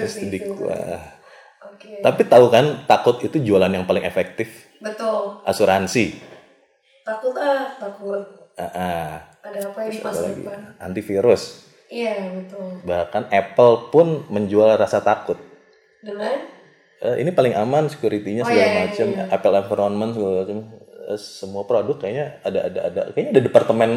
[0.08, 0.78] sedih gua
[1.64, 2.02] Oke.
[2.02, 5.42] tapi tahu kan takut itu jualan yang paling efektif Betul.
[5.46, 6.34] asuransi
[7.02, 8.22] Takut ah, takut.
[8.54, 9.10] Ah, ah.
[9.42, 10.42] Ada apa yang di Terus masa apa lagi?
[10.46, 10.60] depan?
[10.78, 11.44] antivirus
[11.88, 12.66] Iya, betul.
[12.86, 15.38] bahkan Apple pun menjual rasa takut
[16.00, 16.50] Dengan
[17.02, 19.24] Eh, ini paling aman security-nya Oh, segala iya, iya, macam iya.
[19.28, 20.60] Apple environment segala macam
[21.02, 23.90] Eh, semua produk kayaknya ada ada ada kayaknya ada departemen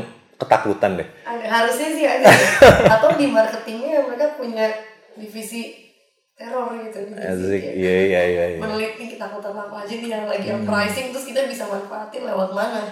[0.45, 2.29] ketakutan deh ada harusnya sih ada.
[2.95, 4.69] Atau di marketingnya mereka punya
[5.17, 5.75] divisi
[6.35, 6.99] teror gitu.
[7.05, 8.45] Divisi Asik, iya iya iya.
[8.55, 8.61] iya.
[8.61, 12.83] meneliti ketakutan apa aja nih yang lagi on pricing terus kita bisa manfaatin lewat mana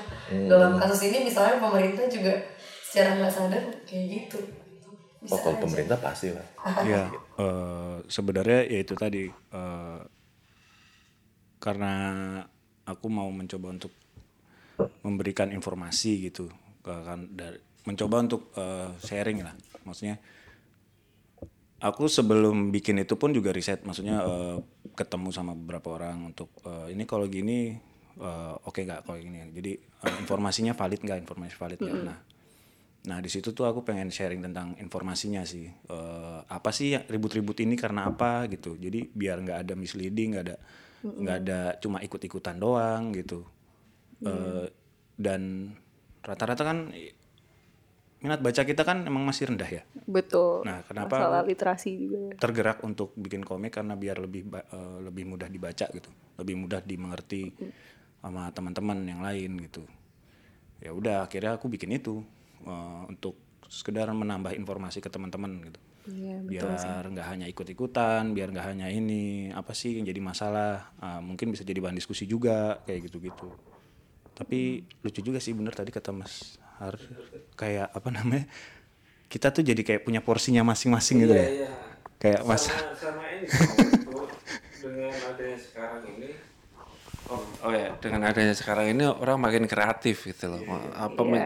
[0.47, 2.35] dalam kasus ini misalnya pemerintah juga
[2.83, 4.39] secara nggak sadar kayak gitu
[5.19, 5.63] bisa Oh, kalau aja.
[5.65, 6.47] pemerintah pasti lah.
[6.83, 7.03] Ya,
[7.39, 10.01] eh, sebenarnya ya itu tadi eh,
[11.59, 11.93] karena
[12.85, 13.95] aku mau mencoba untuk
[15.03, 16.51] memberikan informasi gitu,
[16.83, 19.55] kan dari mencoba untuk eh, sharing lah,
[19.87, 20.19] maksudnya.
[21.83, 24.57] Aku sebelum bikin itu pun juga riset, maksudnya eh,
[24.95, 27.75] ketemu sama beberapa orang untuk eh, ini kalau gini
[28.23, 29.51] eh, oke nggak kalau gini.
[29.51, 32.03] Jadi eh, informasinya valid nggak, informasi valid nggak.
[32.07, 32.19] Nah,
[33.03, 35.67] Nah di situ tuh aku pengen sharing tentang informasinya sih.
[35.67, 38.79] Eh, apa sih ribut-ribut ini karena apa gitu.
[38.79, 40.57] Jadi biar nggak ada misleading, nggak ada
[41.03, 43.43] nggak ada cuma ikut-ikutan doang gitu.
[44.23, 44.71] Eh,
[45.19, 45.75] dan
[46.23, 46.79] rata-rata kan
[48.23, 49.83] minat baca kita kan emang masih rendah ya.
[50.07, 50.63] Betul.
[50.63, 52.39] Nah, kenapa Masalah literasi juga.
[52.39, 57.51] Tergerak untuk bikin komik karena biar lebih eh, lebih mudah dibaca gitu, lebih mudah dimengerti
[58.23, 59.83] sama teman-teman yang lain gitu.
[60.79, 62.23] Ya udah akhirnya aku bikin itu
[62.63, 63.35] eh, untuk
[63.67, 65.81] sekedar menambah informasi ke teman-teman gitu.
[66.03, 71.23] Iya, biar nggak hanya ikut-ikutan, biar nggak hanya ini apa sih yang jadi masalah, Ah,
[71.23, 73.49] mungkin bisa jadi bahan diskusi juga kayak gitu-gitu.
[74.33, 76.97] Tapi lucu juga sih bener tadi kata Mas Har.
[77.55, 78.45] Kayak apa namanya
[79.33, 81.51] kita tuh jadi kayak punya porsinya masing-masing gitu ya.
[82.23, 83.47] Kayak Mas sama, sama ini
[84.83, 86.31] dengan adanya sekarang ini.
[87.31, 90.63] Oh, oh ya dengan adanya sekarang ini orang makin kreatif gitu loh.
[90.93, 91.45] Apa Iya.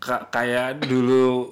[0.00, 1.50] ka- kayak dulu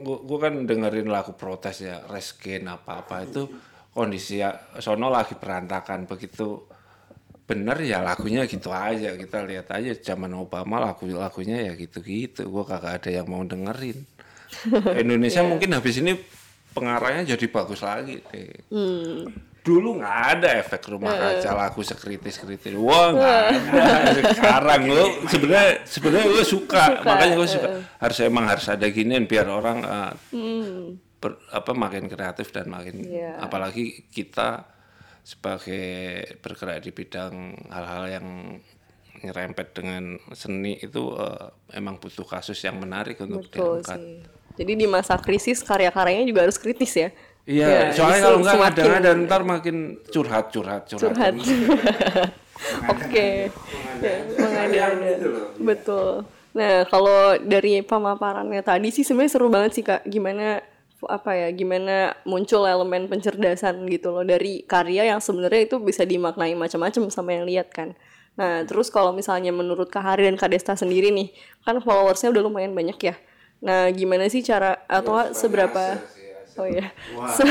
[0.00, 3.48] gua, gua kan dengerin lagu protes ya reskin apa apa itu
[3.92, 6.69] kondisi ya sono lagi berantakan begitu
[7.50, 12.46] bener ya lagunya gitu aja kita lihat aja zaman Obama lagu lagunya ya gitu gitu
[12.46, 14.06] gua kagak ada yang mau dengerin
[15.02, 16.14] Indonesia mungkin habis ini
[16.70, 18.50] pengarangnya jadi bagus lagi deh.
[18.70, 19.26] Hmm.
[19.60, 22.72] Dulu nggak ada efek rumah kaca lagu sekritis kritis.
[22.74, 24.20] Wah nggak ada.
[24.32, 27.68] Sekarang lo sebenarnya sebenarnya gue suka, makanya gue suka.
[27.98, 30.12] Harus emang harus ada ginian biar orang eh,
[31.20, 33.36] ber- apa makin kreatif dan makin Iya.
[33.42, 34.64] apalagi kita
[35.22, 35.86] sebagai
[36.38, 37.32] bergerak di bidang
[37.68, 38.26] hal-hal yang
[39.20, 40.02] nyerempet dengan
[40.32, 43.98] seni itu eh, emang butuh kasus yang menarik untuk Betul diangkat.
[44.00, 44.16] sih.
[44.56, 47.08] Jadi di masa krisis karya-karyanya juga harus kritis ya.
[47.44, 51.10] Iya, Ya, soalnya kalau nggak semakin- ada-ada ntar makin curhat, curhat, curhat.
[51.10, 51.32] curhat.
[52.92, 53.48] Oke.
[54.00, 55.10] Ya, mengada-ada.
[55.56, 56.10] Betul.
[56.50, 60.58] Nah, kalau dari pemaparannya tadi sih sebenarnya seru banget sih Kak gimana
[61.08, 66.52] apa ya gimana muncul elemen pencerdasan gitu loh dari karya yang sebenarnya itu bisa dimaknai
[66.58, 67.96] macam-macam sama yang lihat kan.
[68.36, 71.32] Nah, terus kalau misalnya menurut Kak Hari dan Kak Desta sendiri nih,
[71.64, 73.14] kan followersnya udah lumayan banyak ya.
[73.60, 75.82] Nah, gimana sih cara atau nggak seberapa
[76.60, 76.92] Oh ya.
[77.30, 77.46] Se-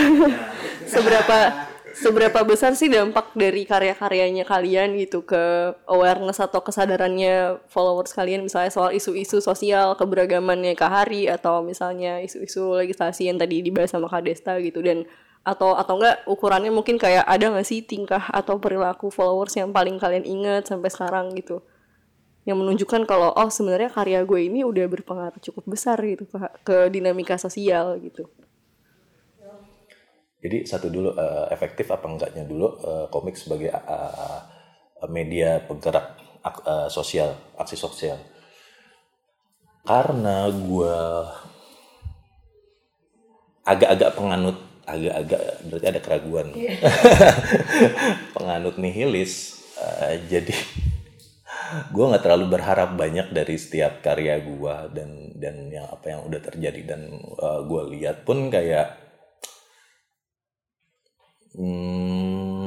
[0.94, 1.38] seberapa
[2.00, 8.48] seberapa besar sih dampak dari karya-karyanya kalian gitu ke awareness atau kesadarannya followers kalian?
[8.48, 14.08] Misalnya soal isu-isu sosial keberagamannya Kak Hari atau misalnya isu-isu legislasi yang tadi dibahas sama
[14.08, 14.24] Kak
[14.64, 14.80] gitu.
[14.80, 15.04] Dan
[15.44, 20.00] atau atau enggak ukurannya mungkin kayak ada nggak sih tingkah atau perilaku followers yang paling
[20.00, 21.62] kalian ingat sampai sekarang gitu?
[22.48, 26.78] Yang menunjukkan kalau oh sebenarnya karya gue ini udah berpengaruh cukup besar gitu ke, ke
[26.90, 28.26] dinamika sosial gitu
[30.40, 34.40] Jadi satu dulu eh, efektif apa enggaknya dulu eh, komik sebagai eh,
[35.12, 38.16] media penggerak ak- eh, sosial, aksi sosial.
[39.84, 40.96] Karena gue
[43.68, 46.48] agak-agak penganut, agak-agak berarti ada keraguan,
[48.36, 49.60] penganut nihilis.
[49.80, 50.56] eh, jadi
[51.96, 56.42] gue nggak terlalu berharap banyak dari setiap karya gue dan dan yang apa yang udah
[56.44, 57.02] terjadi dan
[57.40, 59.09] gue lihat pun kayak
[61.58, 62.62] Hmm,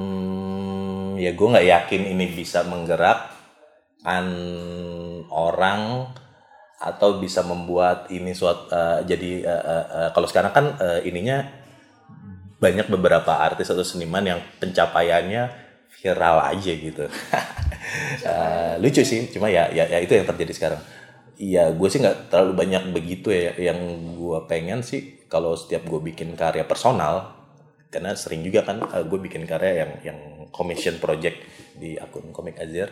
[1.15, 4.27] ya gue nggak yakin ini bisa menggerakkan
[5.31, 6.11] orang
[6.83, 11.47] atau bisa membuat ini suatu eh, jadi eh, eh, eh, kalau sekarang kan eh, ininya
[12.59, 15.43] banyak beberapa artis atau seniman yang pencapaiannya
[15.99, 17.07] viral aja gitu.
[18.23, 20.81] Eh, lucu sih, cuma ya, ya ya itu yang terjadi sekarang.
[21.37, 23.53] Iya, gue sih nggak terlalu banyak begitu ya.
[23.59, 23.79] Yang
[24.17, 27.42] gue pengen sih kalau setiap gue bikin karya personal,
[27.93, 31.37] karena sering juga kan eh, gue bikin karya yang yang commission project
[31.77, 32.89] di akun komik Azir.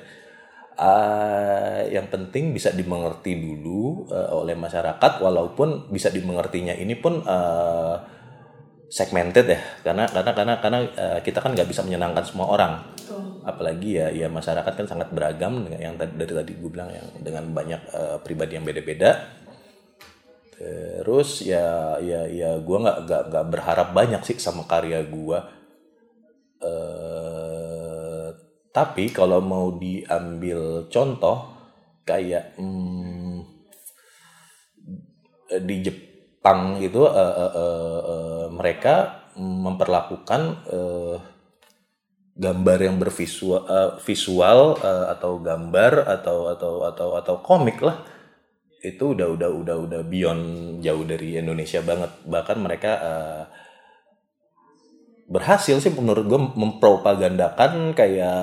[0.81, 7.97] Eh, yang penting bisa dimengerti dulu eh, oleh masyarakat, walaupun bisa dimengertinya ini pun eh,
[8.93, 12.73] segmented ya, karena karena karena karena eh, kita kan nggak bisa menyenangkan semua orang.
[13.41, 17.09] Apalagi ya ya masyarakat kan sangat beragam dengan yang tadi dari tadi gue bilang yang
[17.25, 19.11] dengan banyak eh, pribadi yang beda-beda
[20.61, 25.39] terus ya ya ya gue nggak nggak nggak berharap banyak sih sama karya gue
[26.61, 27.21] eh
[28.71, 31.59] tapi kalau mau diambil contoh
[32.07, 33.43] kayak hmm,
[35.67, 41.17] di Jepang itu eh, eh, eh, eh, mereka memperlakukan eh,
[42.39, 47.99] gambar yang bervisual eh, visual eh, atau gambar atau atau atau atau komik lah
[48.81, 50.43] itu udah udah udah udah beyond
[50.81, 52.11] jauh dari Indonesia banget.
[52.25, 53.45] Bahkan mereka eh,
[55.29, 58.41] berhasil sih menurut gue mempropagandakan kayak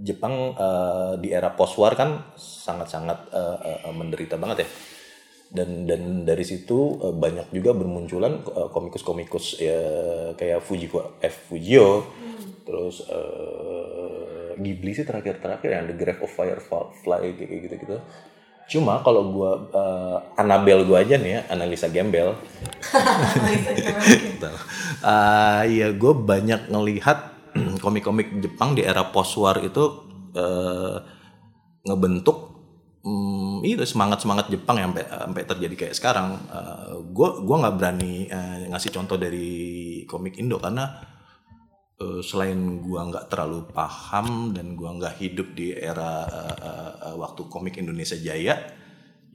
[0.00, 3.18] Jepang eh, di era post war kan sangat sangat
[3.92, 4.68] menderita banget ya.
[5.46, 9.80] Dan dan dari situ eh, banyak juga bermunculan eh, komikus-komikus ya
[10.34, 12.08] kayak Fujiko F Fujio.
[12.66, 18.00] Terus eh, Ghibli sih terakhir-terakhir yang The Grave of Firefly kayak gitu-gitu
[18.66, 22.34] cuma kalau gua eh, Annabelle gua aja nih ya analisa gembel.
[25.02, 27.18] Ah, iya gue banyak ngelihat
[27.84, 30.96] komik-komik Jepang di era post war itu eh,
[31.86, 32.36] ngebentuk
[33.06, 36.28] hmm, itu semangat semangat Jepang yang sampai sampai terjadi kayak sekarang.
[37.14, 41.15] Gue gua nggak berani eh, ngasih contoh dari komik Indo karena
[42.00, 47.48] eh, selain gua nggak terlalu paham dan gua nggak hidup di era eh, eh, waktu
[47.48, 48.56] komik Indonesia Jaya,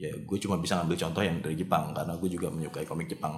[0.01, 3.37] ya gue cuma bisa ngambil contoh yang dari Jepang karena gue juga menyukai komik Jepang.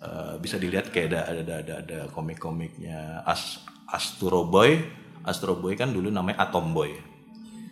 [0.00, 4.76] Eh, bisa dilihat kayak ada ada ada, ada komik-komiknya As Astro Boy.
[5.24, 6.92] Astro Boy kan dulu namanya Atom Boy.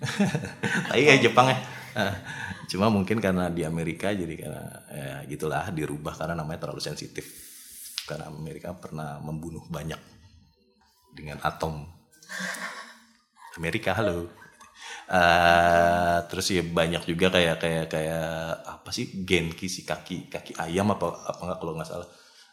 [0.89, 1.59] Tapi kayak Jepang ya.
[2.69, 7.25] Cuma mungkin karena di Amerika jadi karena ya gitulah dirubah karena namanya terlalu sensitif.
[8.09, 10.18] Karena Amerika pernah membunuh banyak
[11.19, 11.83] dengan atom.
[13.59, 14.31] Amerika halo.
[15.09, 18.29] Eh, terus ya banyak juga kayak kayak kayak
[18.61, 22.09] apa sih Genki si kaki kaki ayam apa apa nggak kalau nggak salah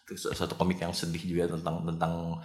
[0.07, 2.39] Itu satu komik yang sedih juga tentang tentang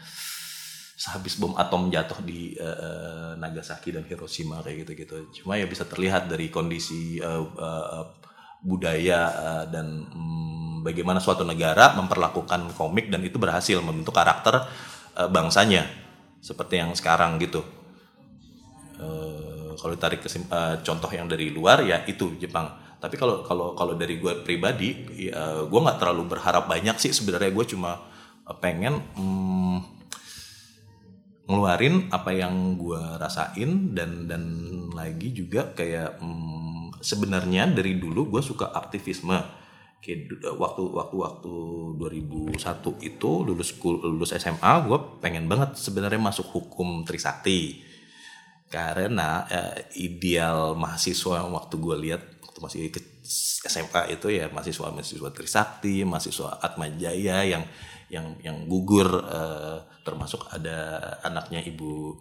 [0.98, 5.30] sehabis bom atom jatuh di eh, Nagasaki dan Hiroshima kayak gitu-gitu.
[5.40, 8.04] Cuma ya bisa terlihat dari kondisi eh, eh,
[8.66, 14.66] budaya eh, dan mm, bagaimana suatu negara memperlakukan komik dan itu berhasil membentuk karakter
[15.16, 15.99] eh, bangsanya
[16.40, 17.60] seperti yang sekarang gitu.
[19.00, 22.68] Eh, kalau ditarik kesim- eh, contoh yang dari luar ya itu Jepang.
[23.00, 24.92] Tapi kalau kalau kalau dari gue pribadi,
[25.32, 27.96] ya, gue nggak terlalu berharap banyak sih sebenarnya gue cuma
[28.44, 29.78] eh, pengen mm,
[31.48, 34.42] ngeluarin apa yang gue rasain dan dan
[34.92, 39.59] lagi juga kayak mm, sebenarnya dari dulu gue suka aktivisme
[40.56, 41.54] waktu waktu waktu
[42.00, 42.56] 2001
[43.04, 47.84] itu lulus lulus SMA gue pengen banget sebenarnya masuk hukum Trisakti.
[48.70, 53.00] Karena eh, ideal mahasiswa yang waktu gue lihat waktu masih ke
[53.68, 57.64] SMA itu ya mahasiswa mahasiswa Trisakti mahasiswa Atma Jaya yang
[58.08, 62.16] yang yang gugur eh, termasuk ada anaknya ibu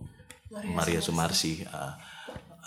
[0.51, 1.63] Maria Sumarsi.
[1.63, 1.93] Eh,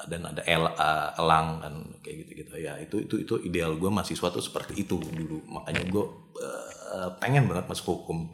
[0.08, 3.90] dan ada El eh, Elang dan kayak gitu gitu ya itu itu itu ideal gue
[3.92, 5.44] mahasiswa tuh seperti itu dulu.
[5.48, 6.04] Makanya gue
[6.42, 8.32] eh, pengen banget masuk hukum.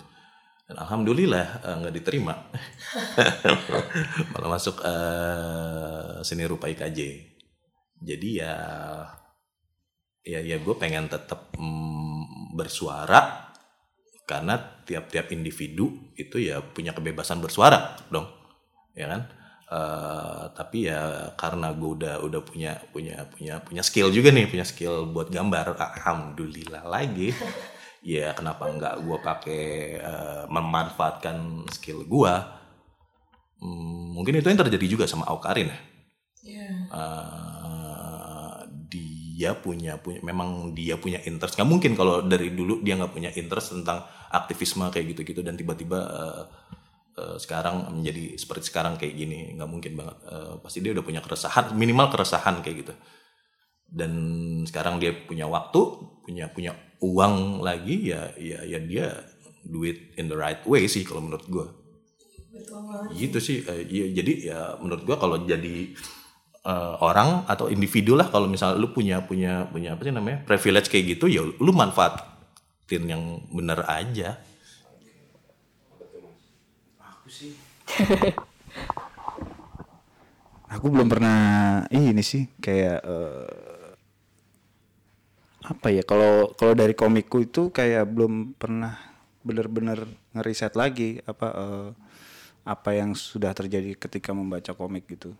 [0.69, 2.35] Dan alhamdulillah eh, nggak diterima.
[4.33, 7.29] Malah masuk eh, seni rupa IKJ
[7.99, 8.55] jadi ya
[10.23, 13.51] ya ya gue pengen tetap mm, bersuara.
[14.29, 18.29] Karena tiap-tiap individu itu ya punya kebebasan bersuara dong.
[18.93, 19.38] Ya kan
[19.69, 24.65] Eh, tapi ya karena gue udah udah punya punya punya punya skill juga nih punya
[24.65, 27.33] skill buat gambar alhamdulillah lagi.
[27.99, 29.65] Ya kenapa nggak gue pakai
[29.99, 32.35] eh, memanfaatkan skill gue
[33.59, 35.79] Hmm, mungkin itu yang terjadi juga sama Aukarin ya.
[36.95, 38.59] Eh,
[38.89, 41.59] dia punya punya memang dia punya interest.
[41.59, 45.99] Nggak mungkin kalau dari dulu dia nggak punya interest tentang aktivisme kayak gitu-gitu dan tiba-tiba
[47.19, 50.17] eh, sekarang menjadi seperti sekarang kayak gini nggak mungkin banget.
[50.31, 52.95] Eh, pasti dia udah punya keresahan minimal keresahan kayak gitu.
[53.89, 54.13] Dan
[54.69, 55.81] sekarang dia punya waktu
[56.23, 59.07] punya punya uang lagi ya ya ya dia
[59.65, 61.67] do it in the right way sih kalau menurut gue
[63.15, 65.93] gitu sih Eh, iya, jadi ya menurut gua kalau jadi
[66.65, 70.89] eh, orang atau individu lah kalau misalnya lu punya punya punya apa sih namanya privilege
[70.91, 74.41] kayak gitu ya lu manfaatin yang bener aja
[80.77, 81.39] Aku belum pernah
[81.89, 83.49] ini sih kayak eh,
[85.69, 88.97] apa ya kalau kalau dari komikku itu kayak belum pernah
[89.45, 91.89] benar-benar ngeriset lagi apa eh,
[92.69, 95.33] apa yang sudah terjadi ketika membaca komik gitu.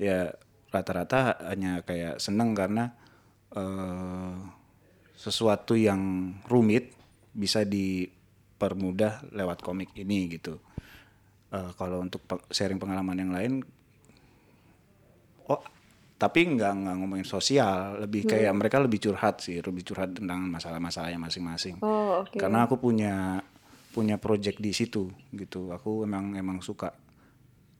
[0.00, 0.32] Ya
[0.72, 2.96] rata-rata hanya kayak seneng karena
[3.52, 4.36] eh,
[5.16, 6.96] sesuatu yang rumit
[7.36, 10.56] bisa dipermudah lewat komik ini gitu.
[11.48, 13.52] Eh, kalau untuk sharing pengalaman yang lain
[15.48, 15.64] oh
[16.20, 21.16] tapi nggak nggak ngomongin sosial lebih kayak mereka lebih curhat sih lebih curhat tentang masalah-masalahnya
[21.16, 21.80] masing-masing.
[21.80, 22.36] Oh, oke.
[22.36, 23.40] karena aku punya
[23.96, 25.72] punya project di situ gitu.
[25.72, 26.92] Aku emang emang suka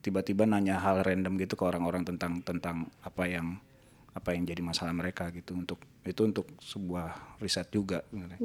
[0.00, 3.60] tiba-tiba nanya hal random gitu ke orang-orang tentang tentang apa yang
[4.16, 5.52] apa yang jadi masalah mereka gitu.
[5.52, 8.40] Untuk itu untuk sebuah riset juga sebenarnya.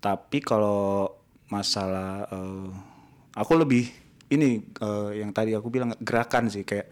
[0.00, 1.12] tapi kalau
[1.50, 2.95] masalah eh,
[3.36, 3.84] aku lebih
[4.32, 6.88] ini eh, yang tadi aku bilang gerakan sih kayak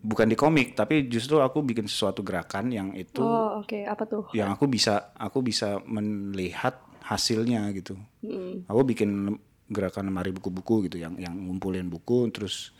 [0.00, 3.84] bukan di komik tapi justru aku bikin sesuatu gerakan yang itu Oh, oke.
[3.84, 4.24] Apa tuh?
[4.32, 7.98] yang aku bisa aku bisa melihat hasilnya gitu.
[8.70, 9.34] Aku bikin
[9.70, 12.72] gerakan lemari buku-buku gitu yang yang ngumpulin buku terus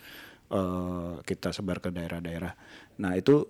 [0.48, 2.56] eh, kita sebar ke daerah-daerah.
[3.04, 3.44] Nah itu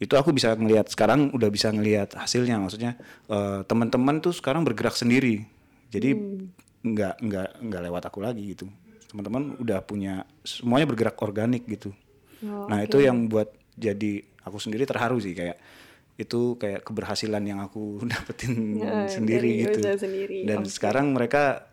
[0.00, 2.96] itu aku bisa ngelihat sekarang udah bisa ngelihat hasilnya maksudnya
[3.28, 5.44] eh, teman-teman tuh sekarang bergerak sendiri
[5.92, 6.16] jadi
[6.80, 8.66] nggak nggak nggak lewat aku lagi gitu.
[9.10, 11.92] Teman-teman udah punya semuanya bergerak organik gitu.
[12.42, 15.60] Nah itu yang buat jadi aku sendiri terharu sih kayak
[16.16, 19.80] itu kayak keberhasilan yang aku dapetin Ya, sendiri gitu.
[19.96, 20.44] sendiri.
[20.44, 20.72] dan Oke.
[20.72, 21.64] sekarang mereka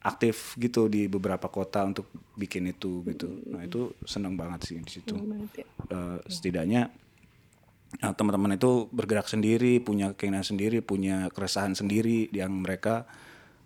[0.00, 3.28] aktif gitu di beberapa kota untuk bikin itu gitu.
[3.52, 5.12] Nah itu seneng banget sih di situ.
[5.12, 5.64] Ya.
[5.92, 6.88] Eh, setidaknya
[8.00, 13.04] eh, teman-teman itu bergerak sendiri, punya keinginan sendiri, punya keresahan sendiri yang mereka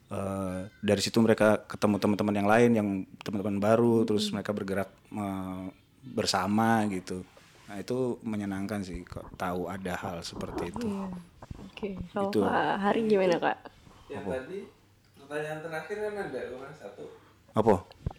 [0.09, 2.89] eh, dari situ mereka ketemu teman-teman yang lain yang
[3.21, 5.65] teman-teman baru, terus mereka bergerak eh,
[6.05, 7.25] bersama gitu.
[7.65, 10.85] Nah itu menyenangkan sih kok tahu ada hal seperti itu.
[10.85, 11.07] Iya.
[11.65, 11.89] Oke.
[12.11, 12.41] Kalau Gitu.
[12.43, 13.59] Pak Hari gimana kak?
[14.07, 14.59] Yang tadi
[15.17, 17.05] pertanyaan terakhir kan ada orang satu
[17.55, 17.75] Apa?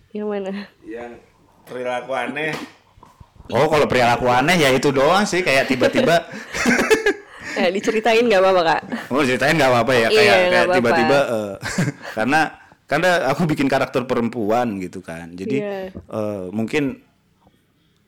[0.09, 0.53] Yang mana?
[0.81, 1.11] yang
[1.63, 2.55] perilaku aneh.
[3.47, 6.25] Oh kalau perilaku aneh ya itu doang sih kayak tiba-tiba
[7.55, 8.81] Eh, diceritain nggak apa-apa kak?
[9.07, 11.53] Oh ceritain nggak apa-apa ya Iya, kayak nggak kayak tiba-tiba eh,
[12.17, 12.39] karena
[12.85, 15.31] karena aku bikin karakter perempuan gitu kan.
[15.31, 15.89] Jadi Iya.
[15.91, 16.99] eh, mungkin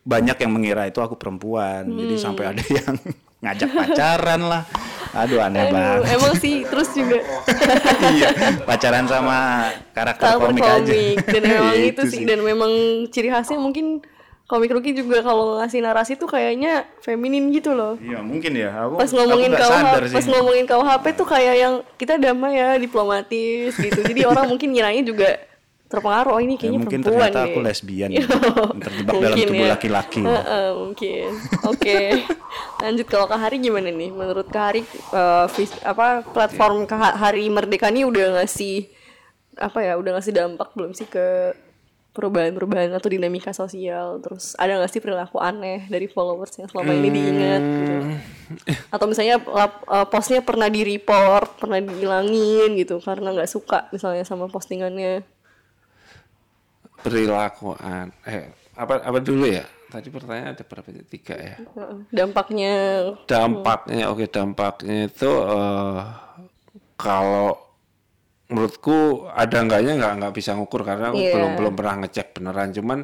[0.03, 1.83] banyak yang mengira itu aku perempuan.
[1.85, 2.23] Jadi Hmm.
[2.23, 2.95] sampai ada yang
[3.43, 4.63] ngajak pacaran lah.
[5.09, 6.03] Aduh aneh Aduh, banget.
[6.13, 7.19] emang sih terus juga.
[8.13, 8.27] Iya
[8.61, 9.37] pacaran sama
[9.91, 10.93] karakter komik, komik, aja.
[11.25, 12.23] dan memang itu, Itu sih.
[12.23, 12.71] dan memang
[13.09, 14.03] ciri khasnya mungkin
[14.47, 17.99] komik rookie juga kalau ngasih narasi tuh kayaknya feminin gitu loh.
[17.99, 22.15] iya mungkin ya aku Pas ngomongin aku sadar pas ngomongin KUHP tuh kayak yang kita
[22.15, 23.99] damai ya, diplomatis gitu.
[24.01, 25.35] Jadi orang mungkin ngiranya juga
[25.87, 27.47] terpengaruh oh ini Ya, kayaknya mungkin perempuan ternyata deh.
[27.49, 28.25] aku lesbian Iya.
[28.77, 29.71] terjebak dalam Mungkin tubuh ya.
[29.73, 31.29] laki-laki Heeh, mungkin.
[31.65, 31.97] Oke.
[32.83, 34.09] Lanjut kalau Kak Hari gimana nih?
[34.09, 34.81] Menurut Kak Hari
[35.49, 38.87] vis- apa platform Kak Hari Merdeka ini udah ngasih
[39.55, 39.95] apa ya?
[39.95, 41.51] Udah ngasih dampak belum sih ke
[42.17, 44.17] perubahan-perubahan atau dinamika sosial?
[44.25, 47.93] Terus ada nggak sih perilaku aneh dari followers yang selama ini diingat gitu?
[48.89, 54.25] Atau misalnya lap- eh, postnya pernah di report, pernah dihilangin gitu karena nggak suka misalnya
[54.25, 55.21] sama postingannya.
[56.97, 59.61] perilakuan eh apa apa dulu ya
[59.93, 61.55] tadi pertanyaan ada berapa tiga ya.
[62.09, 62.73] Dampaknya
[63.29, 66.01] dampaknya oke dampaknya itu eh,
[66.97, 67.66] kalau
[68.47, 71.35] menurutku ada enggaknya nggak nggak bisa ngukur karena Iya.
[71.35, 72.71] belum belum pernah ngecek beneran.
[72.71, 72.99] Cuman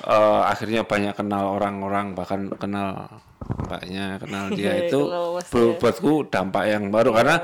[0.00, 5.00] eh, akhirnya banyak kenal orang-orang bahkan kenal mbaknya kenal dia itu
[5.50, 7.12] Kenal buatku dampak yang baru.
[7.12, 7.36] Karena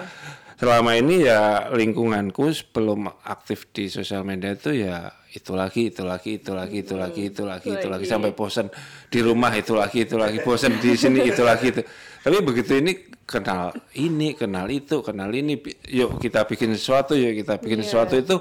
[0.57, 6.41] selama ini ya lingkunganku sebelum aktif di sosial media itu ya itu lagi itu lagi
[6.41, 8.05] itu lagi itu lagi itu lagi itu lagi.
[8.09, 8.72] sampai bosan
[9.12, 10.41] di rumah itu lagi itu lagi.
[10.41, 11.84] Bosan di sini itu lagi itu.
[12.24, 12.97] Tapi begitu ini
[13.27, 15.59] kenal ini kenal itu kenal ini
[15.91, 18.39] yuk kita bikin sesuatu yuk kita bikin sesuatu itu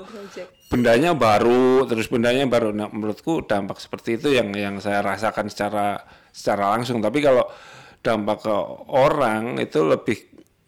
[0.70, 2.70] bendanya baru terus bendanya baru.
[2.74, 7.02] Nah menurutku dampak seperti itu yang yang saya rasakan secara secara langsung.
[7.02, 7.50] Tapi kalau
[8.06, 8.56] dampak ke
[8.94, 10.18] orang itu lebih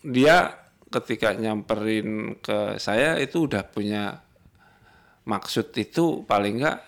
[0.01, 0.49] dia
[0.87, 4.23] ketika nyamperin ke saya itu udah punya
[5.27, 6.79] maksud itu paling enggak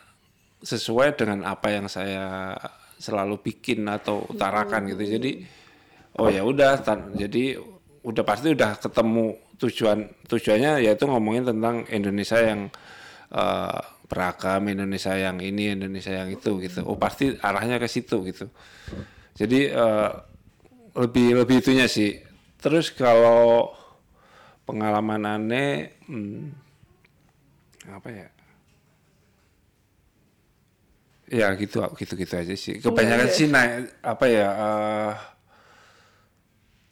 [0.64, 2.56] sesuai dengan apa yang saya
[3.00, 5.20] selalu bikin atau utarakan gitu.
[5.20, 5.59] Jadi
[6.20, 6.84] oh ya udah
[7.16, 7.58] jadi
[8.04, 12.72] udah pasti udah ketemu tujuan tujuannya yaitu ngomongin tentang Indonesia yang
[13.32, 16.82] eh, beragam Indonesia yang ini Indonesia yang itu gitu.
[16.88, 18.50] Oh pasti arahnya ke situ gitu.
[19.38, 20.12] Jadi eh,
[20.98, 22.18] lebih lebih itunya sih.
[22.60, 23.72] Terus kalau
[24.66, 26.42] pengalaman aneh hmm,
[27.94, 28.28] apa ya?
[31.30, 32.82] Ya gitu gitu gitu aja sih.
[32.82, 35.14] Kebanyakan sih naik apa ya eh,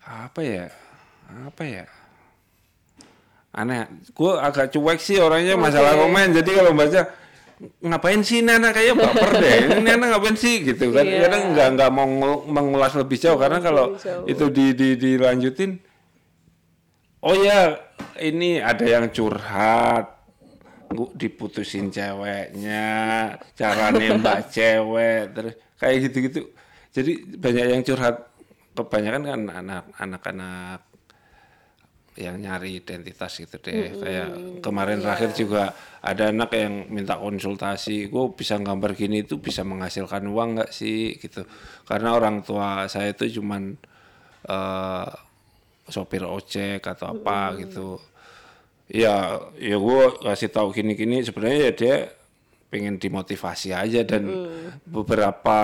[0.08, 0.66] apa ya?
[1.28, 1.86] Apa ya?
[3.51, 3.91] Aneh.
[4.16, 7.12] Gue agak cuek sih orangnya masalah komen jadi kalau baca
[7.84, 8.72] ngapain sih Nana?
[8.72, 9.55] Kayak baper deh.
[9.68, 10.64] Ini Nana ngapain sih?
[10.64, 11.03] Gitu kan.
[11.03, 11.28] Iya.
[11.28, 12.08] kadang nggak nggak mau
[12.47, 13.36] mengulas lebih jauh.
[13.36, 14.24] Karena kalau jauh.
[14.30, 15.76] itu di, di dilanjutin
[17.26, 17.76] oh ya
[18.24, 20.16] ini ada yang curhat.
[20.88, 22.88] Gua diputusin ceweknya.
[23.60, 25.36] Cara nembak cewek.
[25.36, 26.39] Terus kayak gitu-gitu.
[26.95, 28.37] Jadi banyak yang curhat
[28.78, 30.80] kebanyakan kan anak anak-anak
[32.18, 33.94] yang nyari identitas gitu deh.
[33.94, 34.30] Kayak
[34.66, 40.26] kemarin terakhir juga ada anak yang minta konsultasi gue bisa gambar gini itu bisa menghasilkan
[40.26, 41.16] uang nggak sih?
[41.22, 41.46] Gitu.
[41.86, 43.78] Karena orang tua saya itu cuman
[44.50, 45.10] eh,
[45.88, 48.02] sopir ojek atau apa gitu.
[48.90, 51.96] Ya ya gue kasih tahu gini-gini sebenarnya ya dia
[52.68, 54.28] pengen dimotivasi aja dan
[54.84, 55.60] beberapa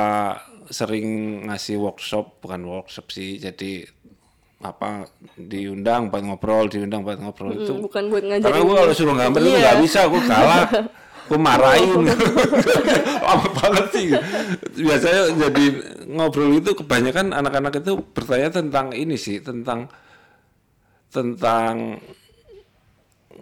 [0.70, 1.08] sering
[1.48, 3.88] ngasih workshop bukan workshop sih jadi
[4.64, 7.76] apa diundang buat ngobrol diundang buat ngobrol itu.
[7.76, 9.60] Hmm, bukan buat ngajarin karena gue kalau suruh gambar itu Iya.
[9.60, 10.64] nggak bisa gue kalah
[11.28, 12.04] gue marahin.
[13.32, 14.08] Apa banget sih?
[14.80, 15.66] Biasanya jadi
[16.08, 19.88] ngobrol itu kebanyakan anak-anak itu bertanya tentang ini sih tentang
[21.08, 22.00] tentang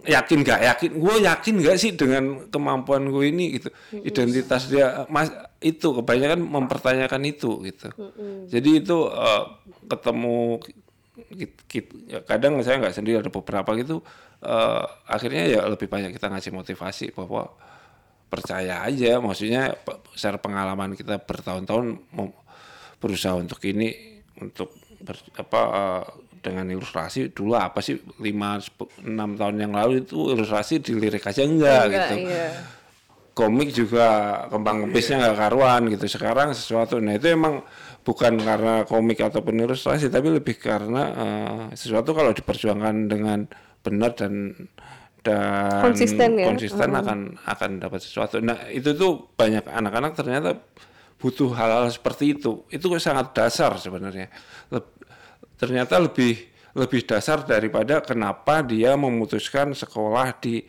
[0.02, 3.70] yakin gak yakin gue yakin gak sih dengan kemampuan gue ini gitu?
[3.94, 5.30] Identitas dia mas
[5.62, 7.88] itu kebanyakan mempertanyakan itu gitu.
[8.46, 9.42] Jadi itu eh,
[9.86, 10.58] ketemu
[12.08, 14.00] ya kadang saya nggak sendiri ada beberapa gitu
[14.40, 17.48] eh, akhirnya ya lebih banyak kita ngasih motivasi bahwa
[18.26, 19.20] percaya aja.
[19.20, 19.76] Maksudnya
[20.12, 22.00] secara pengalaman kita bertahun-tahun
[22.98, 26.04] berusaha untuk ini untuk ber- apa eh,
[26.42, 31.86] dengan ilustrasi dulu apa sih 5 6 tahun yang lalu itu ilustrasi dilirik aja enggak,
[31.86, 32.14] Enggak, gitu.
[32.26, 32.50] iya.
[33.32, 34.06] Komik juga
[34.52, 36.04] kembang kempisnya nggak karuan gitu.
[36.08, 37.00] Sekarang sesuatu.
[37.00, 37.64] Nah itu emang
[38.04, 43.46] bukan karena komik ataupun ilustrasi tapi lebih karena eh, sesuatu kalau diperjuangkan dengan
[43.82, 44.54] benar dan
[45.22, 46.50] dan Konsisten ya.
[46.50, 48.42] konsisten akan akan dapat sesuatu.
[48.42, 50.58] Nah itu tuh banyak anak-anak ternyata
[51.22, 52.66] butuh hal-hal seperti itu.
[52.66, 54.26] Itu sangat dasar sebenarnya.
[54.74, 54.98] Leb-
[55.54, 60.66] ternyata lebih lebih dasar daripada kenapa dia memutuskan sekolah di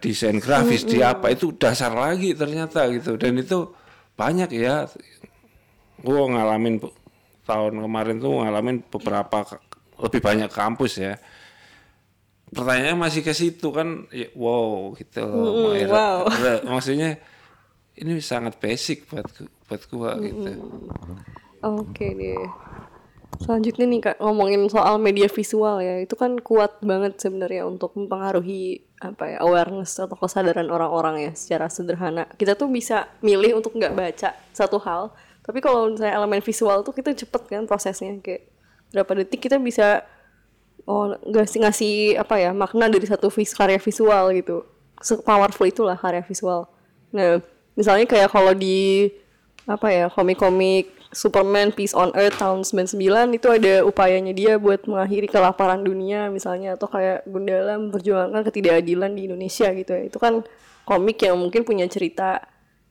[0.00, 1.32] desain grafis di apa?
[1.32, 3.16] Itu dasar lagi ternyata gitu.
[3.16, 3.72] Dan itu
[4.16, 4.86] banyak ya.
[6.00, 6.80] Gue ngalamin
[7.46, 9.46] tahun kemarin tuh ngalamin beberapa
[9.96, 11.14] lebih banyak kampus ya.
[12.46, 15.24] Pertanyaannya masih ke situ kan ya, wow gitu.
[15.74, 15.90] Maira.
[15.90, 16.18] wow.
[16.78, 17.18] Maksudnya
[17.98, 19.26] ini sangat basic buat
[19.66, 20.52] buat gua gitu.
[21.64, 22.44] Oke deh.
[23.36, 28.82] Selanjutnya nih kak ngomongin soal media visual ya itu kan kuat banget sebenarnya untuk mempengaruhi
[28.96, 32.24] apa ya awareness atau kesadaran orang-orang ya secara sederhana.
[32.34, 35.12] Kita tuh bisa milih untuk nggak baca satu hal,
[35.44, 38.48] tapi kalau misalnya elemen visual tuh kita cepet kan prosesnya kayak
[38.90, 40.02] berapa detik kita bisa
[40.88, 44.64] oh ngasih ngasih apa ya makna dari satu vis karya visual gitu.
[45.04, 46.72] Se powerful itulah karya visual.
[47.12, 47.44] Nah
[47.76, 49.12] misalnya kayak kalau di
[49.68, 55.32] apa ya komik-komik Superman Peace on Earth tahun 99 itu ada upayanya dia buat mengakhiri
[55.32, 56.76] kelaparan dunia misalnya.
[56.76, 60.12] Atau kayak Gundala memperjuangkan ketidakadilan di Indonesia gitu ya.
[60.12, 60.44] Itu kan
[60.84, 62.44] komik yang mungkin punya cerita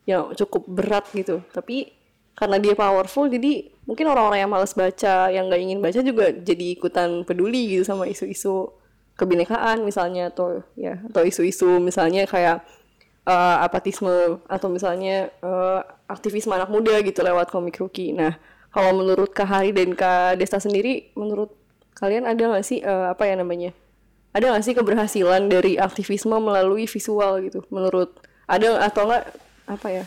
[0.09, 1.45] yang cukup berat gitu.
[1.53, 1.93] Tapi
[2.33, 6.65] karena dia powerful jadi mungkin orang-orang yang males baca yang nggak ingin baca juga jadi
[6.81, 8.73] ikutan peduli gitu sama isu-isu
[9.21, 10.33] kebinekaan misalnya.
[10.33, 12.65] Atau ya atau isu-isu misalnya kayak
[13.29, 14.41] eh, apatisme.
[14.49, 18.13] Atau misalnya eh, aktivisme anak muda gitu lewat komik rookie.
[18.13, 18.37] Nah,
[18.69, 21.53] kalau menurut Kak Hari dan Kak Desta sendiri, menurut
[21.97, 23.71] kalian ada nggak sih eh, apa ya namanya?
[24.35, 27.63] Ada nggak sih keberhasilan dari aktivisme melalui visual gitu?
[27.71, 29.23] Menurut ada atau enggak
[29.65, 30.03] apa ya?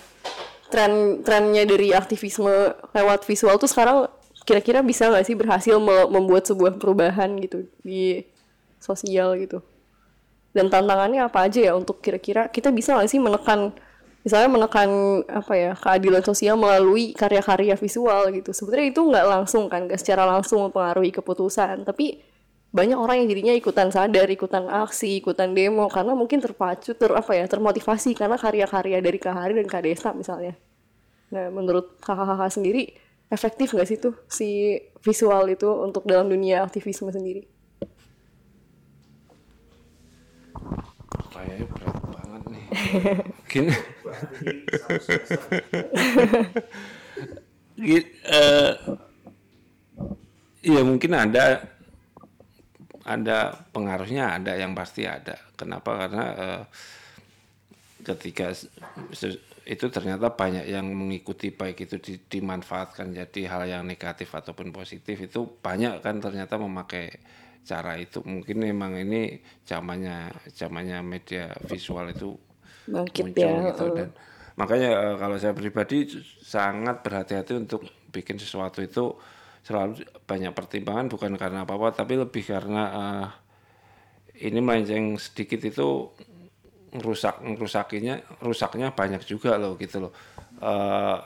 [0.69, 4.07] Tren trennya dari aktivisme lewat visual tuh sekarang
[4.45, 8.25] kira-kira bisa nggak sih berhasil me- membuat sebuah perubahan gitu di
[8.79, 9.65] sosial gitu?
[10.57, 13.71] dan tantangannya apa aja ya untuk kira-kira kita bisa nggak sih menekan
[14.29, 18.53] misalnya menekan apa ya keadilan sosial melalui karya-karya visual gitu.
[18.53, 21.89] Sebenarnya itu nggak langsung kan nggak secara langsung mempengaruhi keputusan.
[21.89, 22.21] Tapi
[22.69, 27.33] banyak orang yang jadinya ikutan sadar ikutan aksi ikutan demo karena mungkin terpacu ter apa
[27.33, 30.53] ya termotivasi karena karya-karya dari Kak Hari dan Kak Desta misalnya.
[31.33, 32.93] Nah menurut kakak-kakak sendiri
[33.33, 37.49] efektif nggak sih tuh si visual itu untuk dalam dunia aktivisme sendiri?
[41.33, 42.08] Kayaknya berat
[42.73, 43.65] banget nih mungkin
[47.79, 48.73] Gi- eh,
[50.63, 51.63] Iya mungkin ada
[53.09, 55.37] ada pengaruhnya ada yang pasti ada.
[55.57, 55.91] Kenapa?
[55.97, 56.63] Karena eh,
[58.05, 58.55] ketika
[59.69, 65.17] itu ternyata banyak yang mengikuti baik itu di- dimanfaatkan jadi hal yang negatif ataupun positif
[65.21, 67.13] itu banyak kan ternyata memakai
[67.69, 72.33] cara itu mungkin memang ini zamannya zamannya media visual itu
[72.89, 73.85] Bangkit muncul ya, gitu.
[73.93, 74.09] dan
[74.59, 76.09] makanya eh, kalau saya pribadi
[76.43, 79.15] sangat berhati-hati untuk bikin sesuatu itu
[79.63, 83.29] selalu banyak pertimbangan bukan karena apa-apa tapi lebih karena eh,
[84.49, 86.09] ini melenceng sedikit itu
[86.89, 90.13] rusak ngerusakinya rusaknya banyak juga loh gitu loh.
[90.59, 91.19] Eh,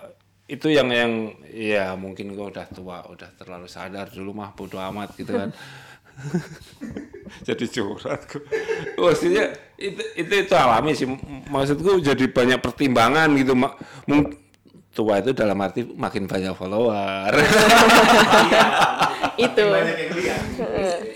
[0.50, 1.12] itu yang yang
[1.48, 5.48] ya mungkin gue udah tua udah terlalu sadar dulu mah bodo amat gitu kan
[7.48, 8.20] jadi curhat.
[8.28, 8.42] Gue
[9.00, 11.06] maksudnya itu itu itu alami sih.
[11.48, 13.56] Maksudku jadi banyak pertimbangan gitu
[14.92, 17.32] tua itu dalam arti makin banyak follower.
[19.40, 19.64] Itu.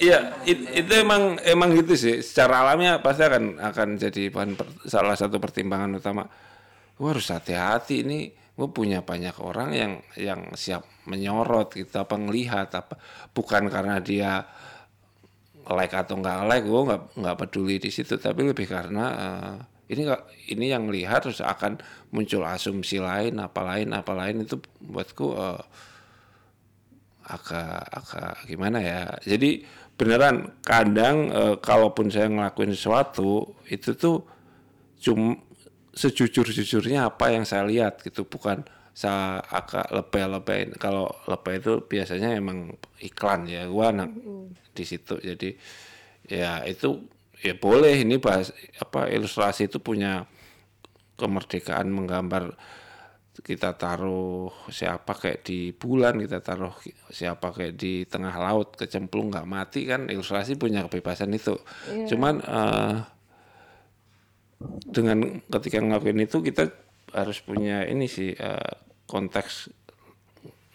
[0.00, 0.18] Iya,
[0.48, 2.24] it- itu emang emang gitu sih.
[2.24, 6.24] Secara alamiah pasti akan akan jadi bahan per- salah satu pertimbangan utama.
[6.96, 8.32] Gue harus hati-hati ini.
[8.56, 12.96] Gue punya banyak orang yang yang siap menyorot gitu apa ngelihat apa.
[13.36, 14.48] Bukan karena dia
[15.74, 18.14] like atau nggak like gue nggak nggak peduli di situ.
[18.20, 19.54] Tapi lebih karena eh,
[19.94, 20.22] ini nggak
[20.54, 21.78] ini yang lihat terus akan
[22.14, 25.62] muncul asumsi lain apa lain apa lain itu buatku eh,
[27.26, 29.02] agak agak gimana ya.
[29.26, 29.66] Jadi
[29.98, 34.22] beneran kadang eh, kalaupun saya ngelakuin sesuatu itu tuh
[35.02, 35.42] cum
[35.96, 38.28] sejujur-jujurnya apa yang saya lihat gitu.
[38.28, 40.72] Bukan saya agak lebay-lebay.
[40.80, 42.72] Kalau lebay itu biasanya emang
[43.04, 43.68] iklan ya.
[43.68, 44.08] Gua anak
[44.72, 45.20] di situ.
[45.20, 45.52] Jadi
[46.32, 47.04] ya itu
[47.44, 50.24] ya boleh ini bahas apa ilustrasi itu punya
[51.20, 52.56] kemerdekaan menggambar
[53.44, 56.72] kita taruh siapa kayak di bulan kita taruh
[57.12, 61.60] siapa kayak di tengah laut kecemplung nggak mati kan ilustrasi punya kebebasan itu.
[62.08, 62.96] Cuman eh,
[64.88, 66.72] dengan ketika ngelakuin itu kita
[67.12, 69.70] harus punya ini sih eh, konteks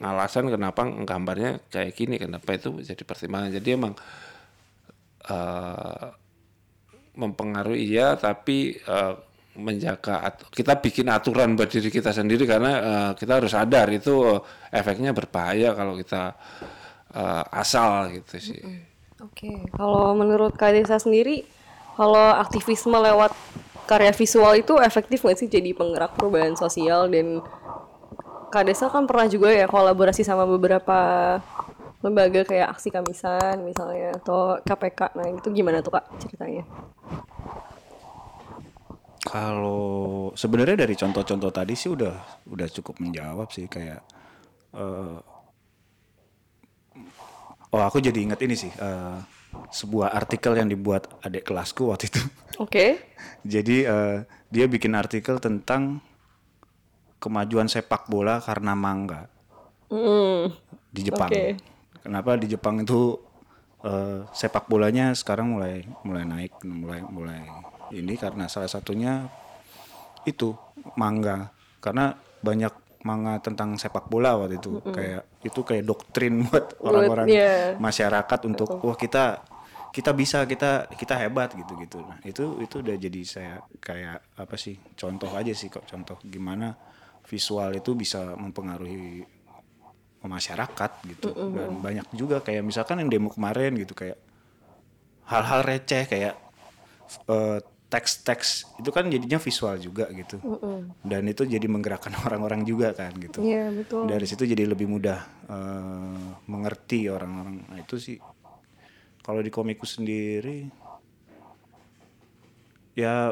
[0.01, 3.93] alasan kenapa gambarnya kayak gini kenapa itu jadi pertimbangan jadi emang
[5.29, 6.07] eh,
[7.13, 9.13] mempengaruhi iya tapi eh,
[9.51, 14.41] menjaga at- kita bikin aturan buat diri kita sendiri karena eh, kita harus sadar itu
[14.73, 16.33] efeknya berbahaya kalau kita
[17.13, 18.61] eh, asal gitu sih.
[19.21, 21.45] Oke, kalau menurut Kak Desa sendiri,
[21.93, 23.29] kalau aktivisme lewat
[23.85, 27.43] karya visual itu efektif nggak sih jadi penggerak perubahan sosial dan
[28.51, 30.99] Kak Desa kan pernah juga ya kolaborasi sama beberapa
[32.03, 35.15] lembaga kayak Aksi Kamisan misalnya atau KPK.
[35.15, 36.67] Nah, itu gimana tuh Kak ceritanya?
[39.21, 44.03] Kalau sebenarnya dari contoh-contoh tadi sih udah udah cukup menjawab sih kayak
[44.75, 45.17] eh,
[47.71, 49.17] oh aku jadi ingat ini sih eh,
[49.71, 52.21] sebuah artikel yang dibuat adik kelasku waktu itu.
[52.59, 52.99] Oke.
[53.53, 54.17] Jadi eh,
[54.51, 56.03] dia bikin artikel tentang
[57.21, 59.29] kemajuan sepak bola karena mangga
[59.91, 60.47] Hmm,
[60.87, 61.27] di Jepang.
[61.27, 61.59] Oke.
[61.99, 63.19] Kenapa di Jepang itu
[63.83, 67.43] eh, sepak bolanya sekarang mulai mulai naik, mulai mulai
[67.91, 69.27] ini karena salah satunya
[70.23, 70.55] itu
[70.95, 71.51] manga.
[71.83, 77.73] Karena banyak manga tentang sepak bola waktu itu kayak itu kayak doktrin buat orang-orang iya.
[77.81, 79.41] masyarakat untuk wah kita
[79.89, 84.53] kita bisa kita kita hebat gitu gitu nah itu itu udah jadi saya kayak apa
[84.53, 86.77] sih contoh aja sih kok contoh gimana
[87.31, 89.23] visual itu bisa mempengaruhi
[90.27, 91.31] masyarakat gitu.
[91.31, 94.19] Dan banyak juga kayak misalkan yang demo kemarin gitu kayak
[95.31, 96.35] hal-hal receh kayak
[97.31, 97.59] eh,
[97.91, 100.43] teks-teks itu kan jadinya visual juga gitu.
[101.01, 103.39] Dan itu jadi menggerakkan orang-orang juga kan gitu.
[103.39, 104.11] Iya, betul.
[104.11, 107.63] dari situ jadi lebih mudah eh, mengerti orang-orang.
[107.71, 108.19] Nah itu sih.
[109.21, 110.65] Kalau di komikku sendiri
[112.97, 113.31] ya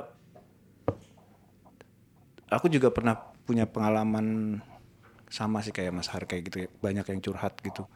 [2.49, 4.61] aku juga pernah punya pengalaman
[5.25, 6.69] sama sih kayak Mas Har kayak gitu ya.
[6.69, 7.89] Banyak yang curhat gitu.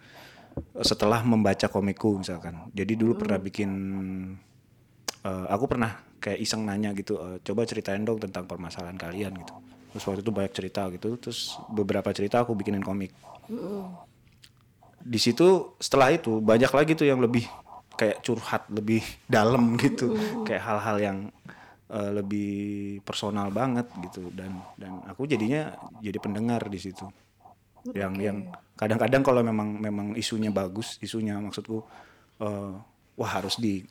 [0.82, 2.74] Setelah membaca komikku misalkan.
[2.74, 3.70] Jadi dulu pernah bikin
[5.22, 9.54] eh, aku pernah kayak iseng nanya gitu eh, coba ceritain dong tentang permasalahan kalian gitu.
[9.94, 11.22] Terus waktu itu banyak cerita gitu.
[11.22, 13.14] Terus beberapa cerita aku bikinin komik.
[15.04, 17.46] Di situ setelah itu banyak lagi tuh yang lebih
[17.94, 20.18] kayak curhat lebih dalam gitu.
[20.46, 21.18] Kayak hal-hal yang
[21.94, 22.52] eh, lebih
[23.06, 27.06] personal banget gitu dan dan aku jadinya jadi pendengar di situ
[27.94, 28.38] yang yang
[28.74, 31.86] kadang-kadang kalau memang memang isunya bagus isunya maksudku
[32.42, 32.74] eh,
[33.14, 33.86] wah harus di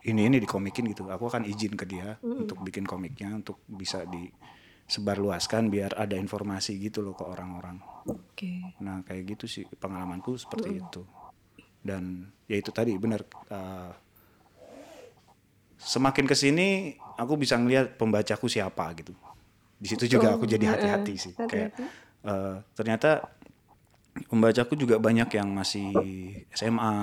[0.00, 5.68] ini ini dikomikin gitu aku akan izin ke dia untuk bikin komiknya untuk bisa disebarluaskan
[5.68, 8.74] biar ada informasi gitu loh ke orang-orang Oke.
[8.80, 11.02] Nah kayak gitu sih pengalamanku seperti itu.
[11.80, 13.24] Dan ya itu tadi benar.
[13.52, 13.92] uh,
[15.80, 19.16] semakin ke sini aku bisa ngelihat pembacaku siapa gitu.
[19.80, 21.32] Di situ juga aku jadi hati-hati sih.
[21.34, 21.72] Kayak
[22.24, 23.32] uh, ternyata
[24.28, 25.88] pembacaku juga banyak yang masih
[26.52, 26.94] SMA,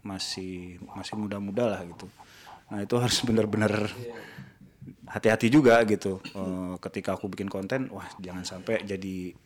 [0.00, 2.08] masih masih muda-muda lah gitu.
[2.72, 3.92] Nah itu harus benar-benar
[5.04, 6.24] hati-hati juga gitu.
[6.32, 9.36] Uh, ketika aku bikin konten, wah jangan sampai jadi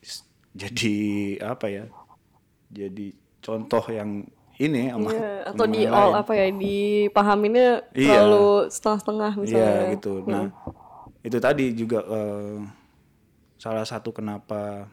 [0.55, 0.97] jadi
[1.43, 1.85] apa ya?
[2.71, 3.11] Jadi
[3.43, 4.23] contoh yang
[4.59, 6.21] ini sama Iya, atau di all lain.
[6.21, 8.09] apa ya dipahaminnya Iya.
[8.21, 9.71] terlalu setengah-setengah misalnya.
[9.81, 10.13] Iya gitu.
[10.27, 10.45] Nah
[11.23, 12.59] itu tadi juga eh,
[13.57, 14.87] salah satu kenapa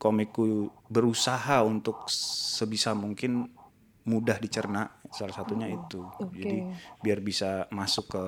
[0.00, 0.44] komikku
[0.88, 3.52] berusaha untuk sebisa mungkin
[4.08, 6.00] mudah dicerna salah satunya itu.
[6.32, 6.64] Jadi
[6.98, 8.24] biar bisa masuk ke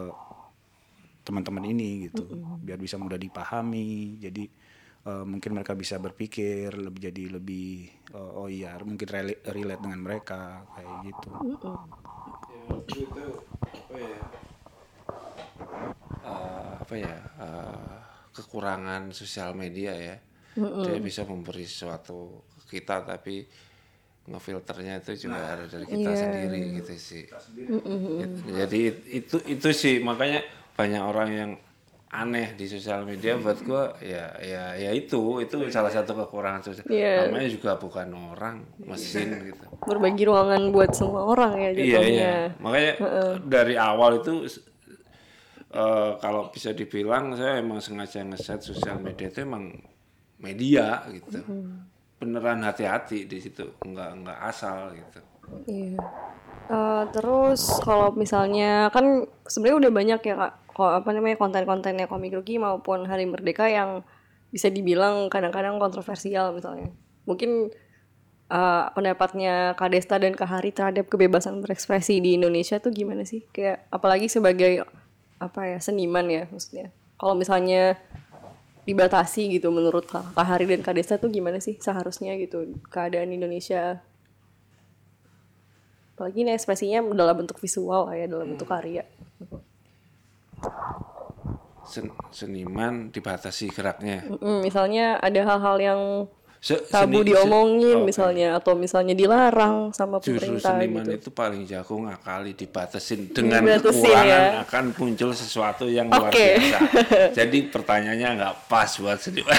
[1.23, 2.27] teman-teman ini gitu,
[2.61, 4.21] biar bisa mudah dipahami.
[4.21, 4.51] Jadi
[5.03, 7.71] eh, mungkin mereka bisa berpikir lebih jadi lebih
[8.11, 10.41] eh, oh iya mungkin rela- relate dengan mereka
[10.73, 11.31] kayak gitu.
[12.89, 13.25] itu
[13.63, 14.21] apa ya
[16.23, 17.97] eh, apa ya eh,
[18.33, 20.17] kekurangan sosial media ya.
[20.85, 23.45] Dia bisa memberi sesuatu ke kita tapi
[24.23, 27.25] ngefilternya itu juga ada dari kita sendiri gitu sih.
[28.23, 28.81] It- jadi
[29.11, 29.99] itu itu sih.
[29.99, 31.51] Makanya banyak orang yang
[32.13, 36.85] aneh di sosial media buat gua ya ya ya itu itu salah satu kekurangan sosial
[36.85, 37.27] Iya.
[37.27, 42.13] namanya juga bukan orang mesin gitu Berbagi ruangan buat semua orang ya Iya jatuhnya.
[42.13, 42.35] iya.
[42.61, 42.93] Makanya
[43.43, 44.45] dari awal itu
[45.73, 49.73] eh, kalau bisa dibilang saya emang sengaja ngeset sosial media itu emang
[50.37, 51.41] media gitu.
[52.19, 55.21] Beneran hati-hati di situ, nggak nggak asal gitu.
[55.67, 55.99] Iya.
[56.69, 62.57] Eh, terus kalau misalnya kan sebenarnya udah banyak ya kak, apa namanya konten-kontennya komik Ruki
[62.57, 64.07] maupun Hari Merdeka yang
[64.53, 66.93] bisa dibilang kadang-kadang kontroversial misalnya.
[67.29, 67.73] Mungkin
[68.49, 73.45] eh, pendapatnya Kak Desta dan Kak Hari terhadap kebebasan berekspresi di Indonesia tuh gimana sih?
[73.53, 74.85] Kayak apalagi sebagai
[75.43, 76.89] apa ya seniman ya maksudnya.
[77.21, 78.01] Kalau misalnya
[78.83, 83.31] dibatasi gitu menurut Kak Kak Hari dan Kak Desta tuh gimana sih seharusnya gitu keadaan
[83.31, 84.03] Indonesia
[86.19, 89.07] apalagi ini ekspresinya dalam bentuk visual ya dalam bentuk karya
[91.83, 94.23] Sen- seniman dibatasi geraknya.
[94.25, 96.01] Mm, misalnya ada hal-hal yang
[96.57, 101.19] Se- tabu seni- diomongin se- oh, misalnya atau misalnya dilarang sama Justru pemerintah seniman gitu.
[101.19, 104.63] itu paling jago ngakali dibatasin dengan Dibatasin, kekurangan ya.
[104.63, 106.55] akan muncul sesuatu yang luar Oke.
[106.55, 106.79] biasa.
[107.43, 109.59] Jadi pertanyaannya nggak pas buat seniman.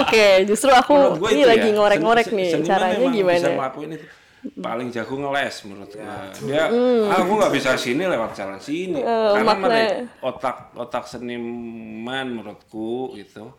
[0.00, 3.36] Oke, justru aku ini lagi ya, ngorek-ngorek nih caranya gimana.
[3.38, 4.06] Bisa ngelakuin itu.
[4.42, 6.26] Paling jago ngeles menurut gua.
[6.42, 7.06] Dia Hmm.
[7.06, 8.98] ah gua nggak bisa sini lewat jalan sini.
[8.98, 13.54] Eh, Karena makna- mana, otak otak seniman menurutku itu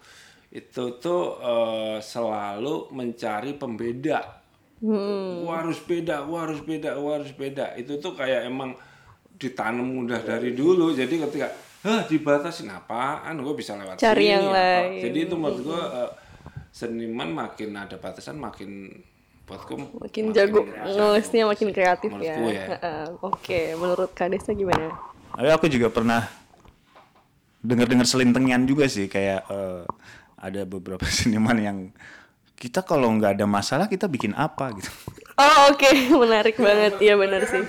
[0.49, 4.43] itu tuh eh, selalu mencari pembeda.
[4.77, 5.41] Hmm.
[5.41, 7.73] Gua harus beda, gua harus beda, gua harus beda.
[7.73, 8.75] Itu tuh kayak emang
[9.33, 10.91] ditanam udah dari dulu.
[10.91, 11.47] Jadi ketika
[11.81, 13.35] Hah, dibatasin apaan?
[13.37, 14.31] Gue bisa lewat Cari sini.
[14.31, 15.03] yang apa." lain.
[15.03, 16.11] Jadi itu menurut gue eh,
[16.69, 18.87] seniman makin ada batasan makin
[19.53, 20.89] buatku makin jago jago.
[20.97, 22.35] ngelesnya makin kreatif ya.
[22.41, 22.65] Ya.
[22.73, 24.89] Heeh, Oke, menurut Kak Desa gimana?
[25.37, 26.25] Tapi aku juga pernah
[27.61, 29.81] dengar-dengar selintengan juga sih kayak eh,
[30.41, 31.77] ada beberapa seniman yang
[32.57, 34.89] kita kalau nggak ada masalah kita bikin apa gitu.
[35.33, 35.89] Oh oke,
[36.25, 36.97] menarik banget.
[37.01, 37.61] Iya benar sih.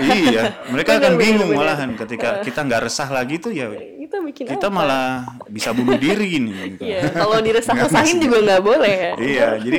[0.00, 3.68] iya, mereka akan bingung malahan ketika kita nggak resah lagi tuh ya
[4.08, 4.72] Kita bikin kita apa?
[4.72, 5.08] malah
[5.46, 6.56] bisa bunuh diri nih.
[6.72, 6.82] Gitu.
[6.82, 9.12] Iya, kalau diresah-resahin juga nggak boleh ya.
[9.20, 9.78] iya, jadi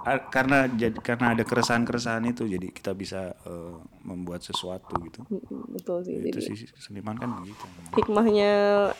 [0.00, 5.26] a- karena jadi karena ada keresahan-keresahan itu jadi kita bisa eh, membuat sesuatu gitu.
[5.68, 6.14] Betul sih.
[6.16, 7.66] Itu Jadi sih seniman kan begitu.
[7.92, 8.50] hikmahnya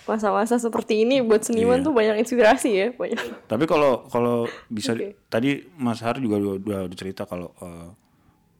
[0.03, 1.87] masa-masa seperti ini buat seniman Iya.
[1.87, 3.47] tuh banyak inspirasi ya, banyak.
[3.47, 5.15] Tapi kalau kalau bisa Oke.
[5.27, 7.55] tadi Mas Har juga udah, cerita kalau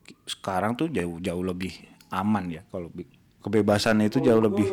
[0.03, 1.75] ki- sekarang tuh jauh jauh lebih
[2.07, 2.95] aman ya kalau
[3.43, 4.67] kebebasan itu jauh lebih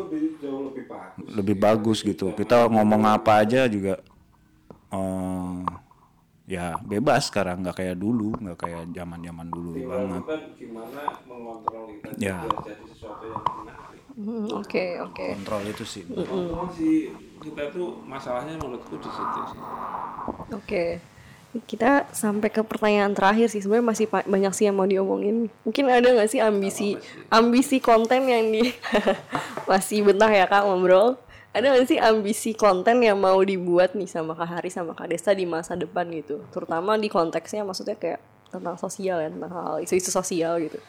[0.88, 1.32] lebih bagus.
[1.38, 2.26] lebih bagus gitu.
[2.34, 4.00] Kita ngomong apa aja juga
[4.92, 5.58] eh,
[6.44, 10.22] ya bebas sekarang nggak kayak dulu, nggak kayak zaman-zaman dulu banget.
[10.28, 12.36] Kan gimana mengontrol itu Ya.
[12.68, 14.02] jadi sesuatu yang menarik.
[14.14, 15.26] Hmm, Oke, oke.
[15.40, 16.02] Kontrol itu sih.
[16.06, 16.96] Kontrol sih
[17.42, 19.60] kita tuh masalahnya menurutku di situ sih.
[20.52, 21.00] Oke.
[21.62, 23.62] Kita sampai ke pertanyaan terakhir sih.
[23.62, 25.46] Sebenarnya masih banyak sih yang mau diomongin.
[25.62, 26.98] Mungkin ada nggak sih ambisi
[27.30, 28.74] ambisi konten yang di
[29.70, 31.14] masih bentar ya Kak ngobrol.
[31.54, 35.30] Ada nggak sih ambisi konten yang mau dibuat nih sama Kak Hari sama Kak Desta
[35.30, 36.42] di masa depan gitu?
[36.50, 38.18] Terutama di konteksnya maksudnya kayak
[38.50, 40.82] tentang sosial ya, tentang hal isu-isu sosial gitu.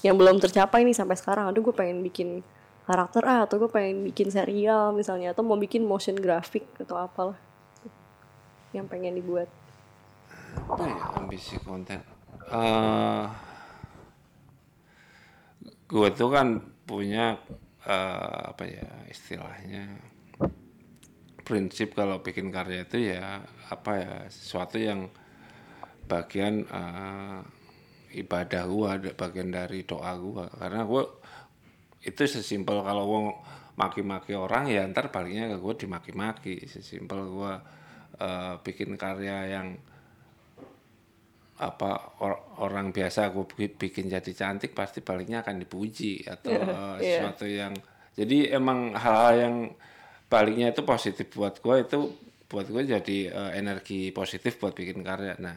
[0.00, 1.52] Yang belum tercapai nih sampai sekarang.
[1.52, 2.40] Aduh gue pengen bikin
[2.88, 7.36] karakter ah atau gue pengen bikin serial misalnya atau mau bikin motion graphic atau apalah
[8.72, 9.52] yang pengen dibuat.
[10.56, 12.00] Apa ya ambisi konten.
[12.48, 13.24] Eh
[15.86, 17.38] gue tuh kan punya
[17.86, 19.86] eh, apa ya istilahnya
[21.46, 23.38] prinsip kalau bikin karya itu ya
[23.70, 25.06] apa ya sesuatu yang
[26.10, 27.38] bagian eh,
[28.18, 30.50] ibadah gua bagian dari doa gua.
[30.50, 31.06] Karena gua
[32.02, 33.20] itu sesimpel kalau gua
[33.76, 36.66] maki-maki orang ya ntar baliknya ke gua dimaki-maki.
[36.66, 37.62] Sesimpel gua
[38.18, 39.78] eh, bikin karya yang
[41.56, 46.96] apa or- orang biasa aku bi- bikin jadi cantik pasti baliknya akan dipuji atau eh,
[47.00, 47.24] iya.
[47.24, 47.72] sesuatu yang
[48.12, 49.56] jadi emang hal-hal yang
[50.28, 51.98] baliknya itu positif buat gue itu
[52.46, 55.56] buat gue jadi eh, energi positif buat bikin karya nah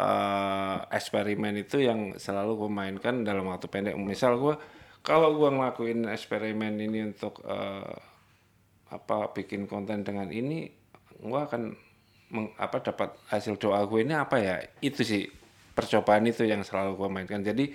[0.00, 4.56] eh, eksperimen itu yang selalu gue mainkan dalam waktu pendek misal gue
[5.04, 7.96] kalau gue ngelakuin eksperimen ini untuk eh,
[8.88, 10.72] apa bikin konten dengan ini
[11.20, 11.87] gue akan
[12.28, 14.60] meng- apa dapat hasil doa gue ini apa ya?
[14.80, 15.28] Itu sih
[15.72, 17.40] percobaan itu yang selalu gue mainkan.
[17.42, 17.72] Jadi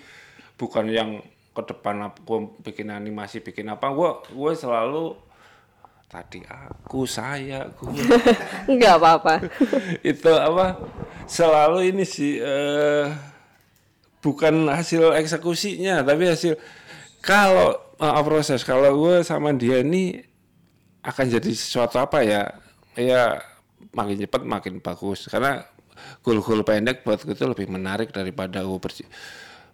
[0.60, 1.10] bukan yang
[1.54, 3.90] ke depan gue bikin animasi bikin apa.
[3.94, 5.18] Gue gue selalu
[6.10, 7.90] tadi aku saya gue
[8.70, 9.34] Enggak apa-apa.
[10.12, 10.78] itu apa?
[11.26, 13.08] Selalu ini sih eh,
[14.24, 16.56] bukan hasil eksekusinya tapi hasil
[17.24, 18.62] kalau eh, proses.
[18.62, 20.20] Kalau gue sama dia ini
[21.04, 22.44] akan jadi sesuatu apa ya?
[22.94, 23.42] Ya
[23.92, 25.28] makin cepat makin bagus.
[25.28, 25.60] Karena
[26.24, 28.80] goal-goal pendek buat itu lebih menarik daripada gue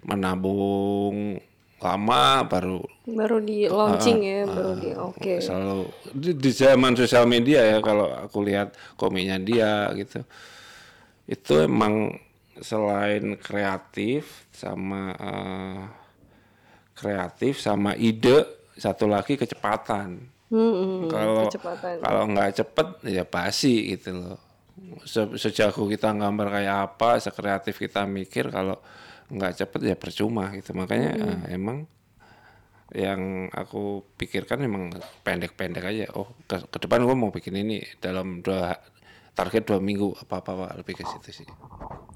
[0.03, 1.39] menabung
[1.79, 5.39] lama baru Baru di launching ya, baru di oke.
[5.39, 10.19] selalu di, di zaman sosial media ya kalau aku lihat komiknya dia gitu.
[11.23, 12.19] Itu emang
[12.59, 15.81] selain kreatif sama eh,
[16.99, 18.43] kreatif sama ide
[18.75, 21.93] satu lagi kecepatan Hmm, hmm, kalau kecepatan.
[22.01, 24.37] kalau nggak cepet ya basi gitu loh.
[25.05, 28.81] Se- sejago kita gambar kayak apa sekreatif kita mikir kalau
[29.29, 30.73] nggak cepet ya percuma gitu.
[30.73, 31.85] Makanya eh, emang
[32.89, 34.89] yang aku pikirkan emang
[35.21, 36.05] pendek-pendek aja.
[36.17, 38.73] Oh ke, ke depan gue mau bikin ini dalam dua
[39.37, 41.49] target dua minggu apa apa, apa lebih ke situ sih.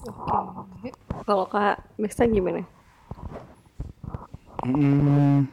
[0.09, 0.89] Oke.
[1.23, 2.65] Kalau Kak Besta gimana?
[4.65, 5.45] Hmm,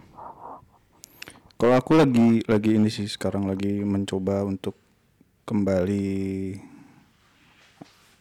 [1.61, 4.81] kalau aku lagi lagi ini sih sekarang lagi mencoba untuk
[5.45, 6.57] kembali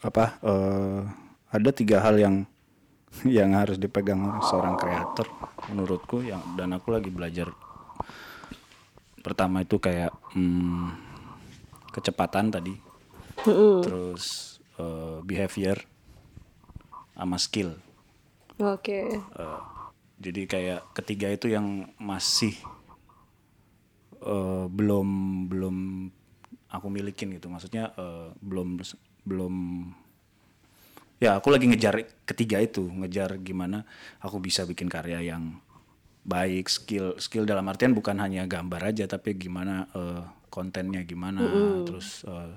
[0.03, 1.01] apa eh,
[1.55, 2.35] ada tiga hal yang
[3.39, 5.31] yang harus dipegang seorang kreator
[5.71, 7.47] menurutku yang dan aku lagi belajar.
[9.23, 10.91] Pertama itu kayak hmm,
[11.95, 12.75] kecepatan tadi.
[13.87, 15.79] Terus eh, behavior
[17.15, 17.79] sama skill.
[18.59, 19.15] Oke.
[19.15, 19.61] Eh,
[20.19, 22.51] jadi kayak ketiga itu yang masih
[24.21, 25.07] eh, belum
[25.47, 25.75] belum
[26.69, 27.47] aku milikin gitu.
[27.49, 28.79] Maksudnya eh, belum
[29.25, 29.55] belum
[31.19, 33.83] ya aku lagi ngejar ketiga itu ngejar gimana
[34.23, 35.59] aku bisa bikin karya yang
[36.23, 41.43] baik skill skill dalam artian bukan hanya gambar aja tapi gimana eh, kontennya gimana
[41.83, 42.55] terus eh,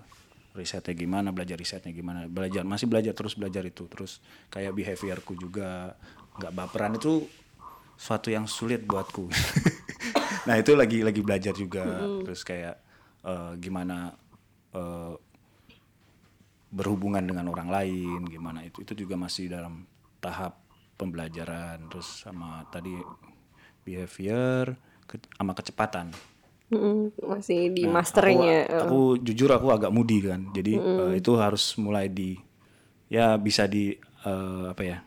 [0.52, 2.28] risetnya gimana belajar risetnya gimana.
[2.28, 3.88] Belajar masih belajar terus belajar itu.
[3.88, 4.20] Terus
[4.52, 5.96] kayak behaviorku juga
[6.40, 6.96] nggak baperan.
[6.96, 7.26] Itu
[7.96, 9.30] suatu yang sulit buatku
[10.48, 12.10] nah itu lagi lagi belajar juga.
[12.24, 12.76] Terus kayak
[13.26, 14.14] eh, gimana
[14.74, 15.14] eh,
[16.72, 19.84] berhubungan dengan orang lain gimana itu itu juga masih dalam
[20.24, 20.56] tahap
[20.96, 21.78] pembelajaran.
[21.92, 23.04] Terus sama tadi
[23.84, 24.76] behavior
[25.08, 26.08] ke- sama kecepatan.
[26.72, 28.64] Mm-mm, masih di Nah, masternya.
[28.64, 30.40] aku, aku jujur aku agak mudi kan.
[30.56, 32.38] Jadi eh, itu harus mulai di
[33.12, 34.98] ya bisa di eh, apa ya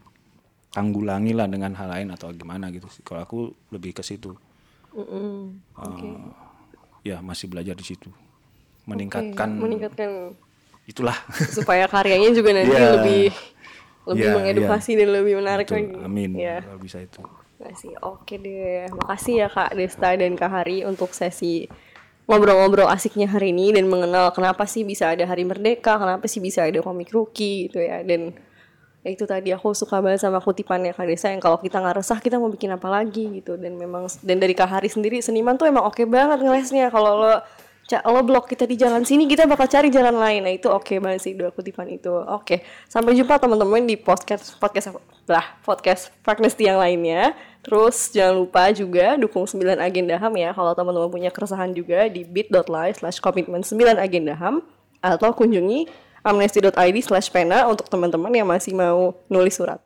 [0.76, 3.04] tanggulangi lah dengan hal lain atau gimana gitu sih.
[3.08, 3.40] Kalau aku
[3.74, 4.36] lebih ke situ
[4.96, 5.60] Mm-mm.
[5.76, 6.18] Eh,
[7.04, 8.08] ya masih belajar di situ
[8.86, 10.34] meningkatkan meningkatkan
[10.86, 11.18] itulah
[11.50, 12.90] supaya karyanya juga nanti Iya.
[12.96, 13.24] lebih
[14.06, 15.96] lebih Iya, mengedukasi dan lebih menarik Betul, lagi.
[16.00, 16.62] amin Ya.
[16.62, 17.22] kalau bisa itu
[17.56, 17.96] Makasih.
[18.04, 18.92] Oke deh.
[18.92, 21.66] Makasih ya Kak Desta dan Kak Hari untuk sesi
[22.28, 26.68] ngobrol-ngobrol asiknya hari ini dan mengenal kenapa sih bisa ada Hari Merdeka, kenapa sih bisa
[26.68, 28.04] ada komik rookie gitu ya.
[28.04, 28.36] Dan
[29.06, 32.18] ya itu tadi aku suka banget sama kutipannya Kak Desa yang kalau kita nggak resah
[32.18, 35.70] kita mau bikin apa lagi gitu dan memang dan dari Kak Hari sendiri seniman tuh
[35.70, 37.34] emang oke banget ngelesnya kalau lo
[37.86, 40.42] lo blok kita di jalan sini, kita bakal cari jalan lain.
[40.42, 42.10] Nah itu oke banget sih dua kutipan itu.
[42.10, 44.98] Oke, sampai jumpa teman-teman di podcast podcast
[45.30, 47.38] lah podcast Fagnesti yang lainnya.
[47.62, 50.50] Terus jangan lupa juga dukung 9 agenda HAM ya.
[50.54, 54.66] Kalau teman-teman punya keresahan juga di bit.ly slash komitmen 9 agenda HAM.
[55.06, 55.86] Atau kunjungi
[56.26, 59.85] amnesty.id slash pena untuk teman-teman yang masih mau nulis surat.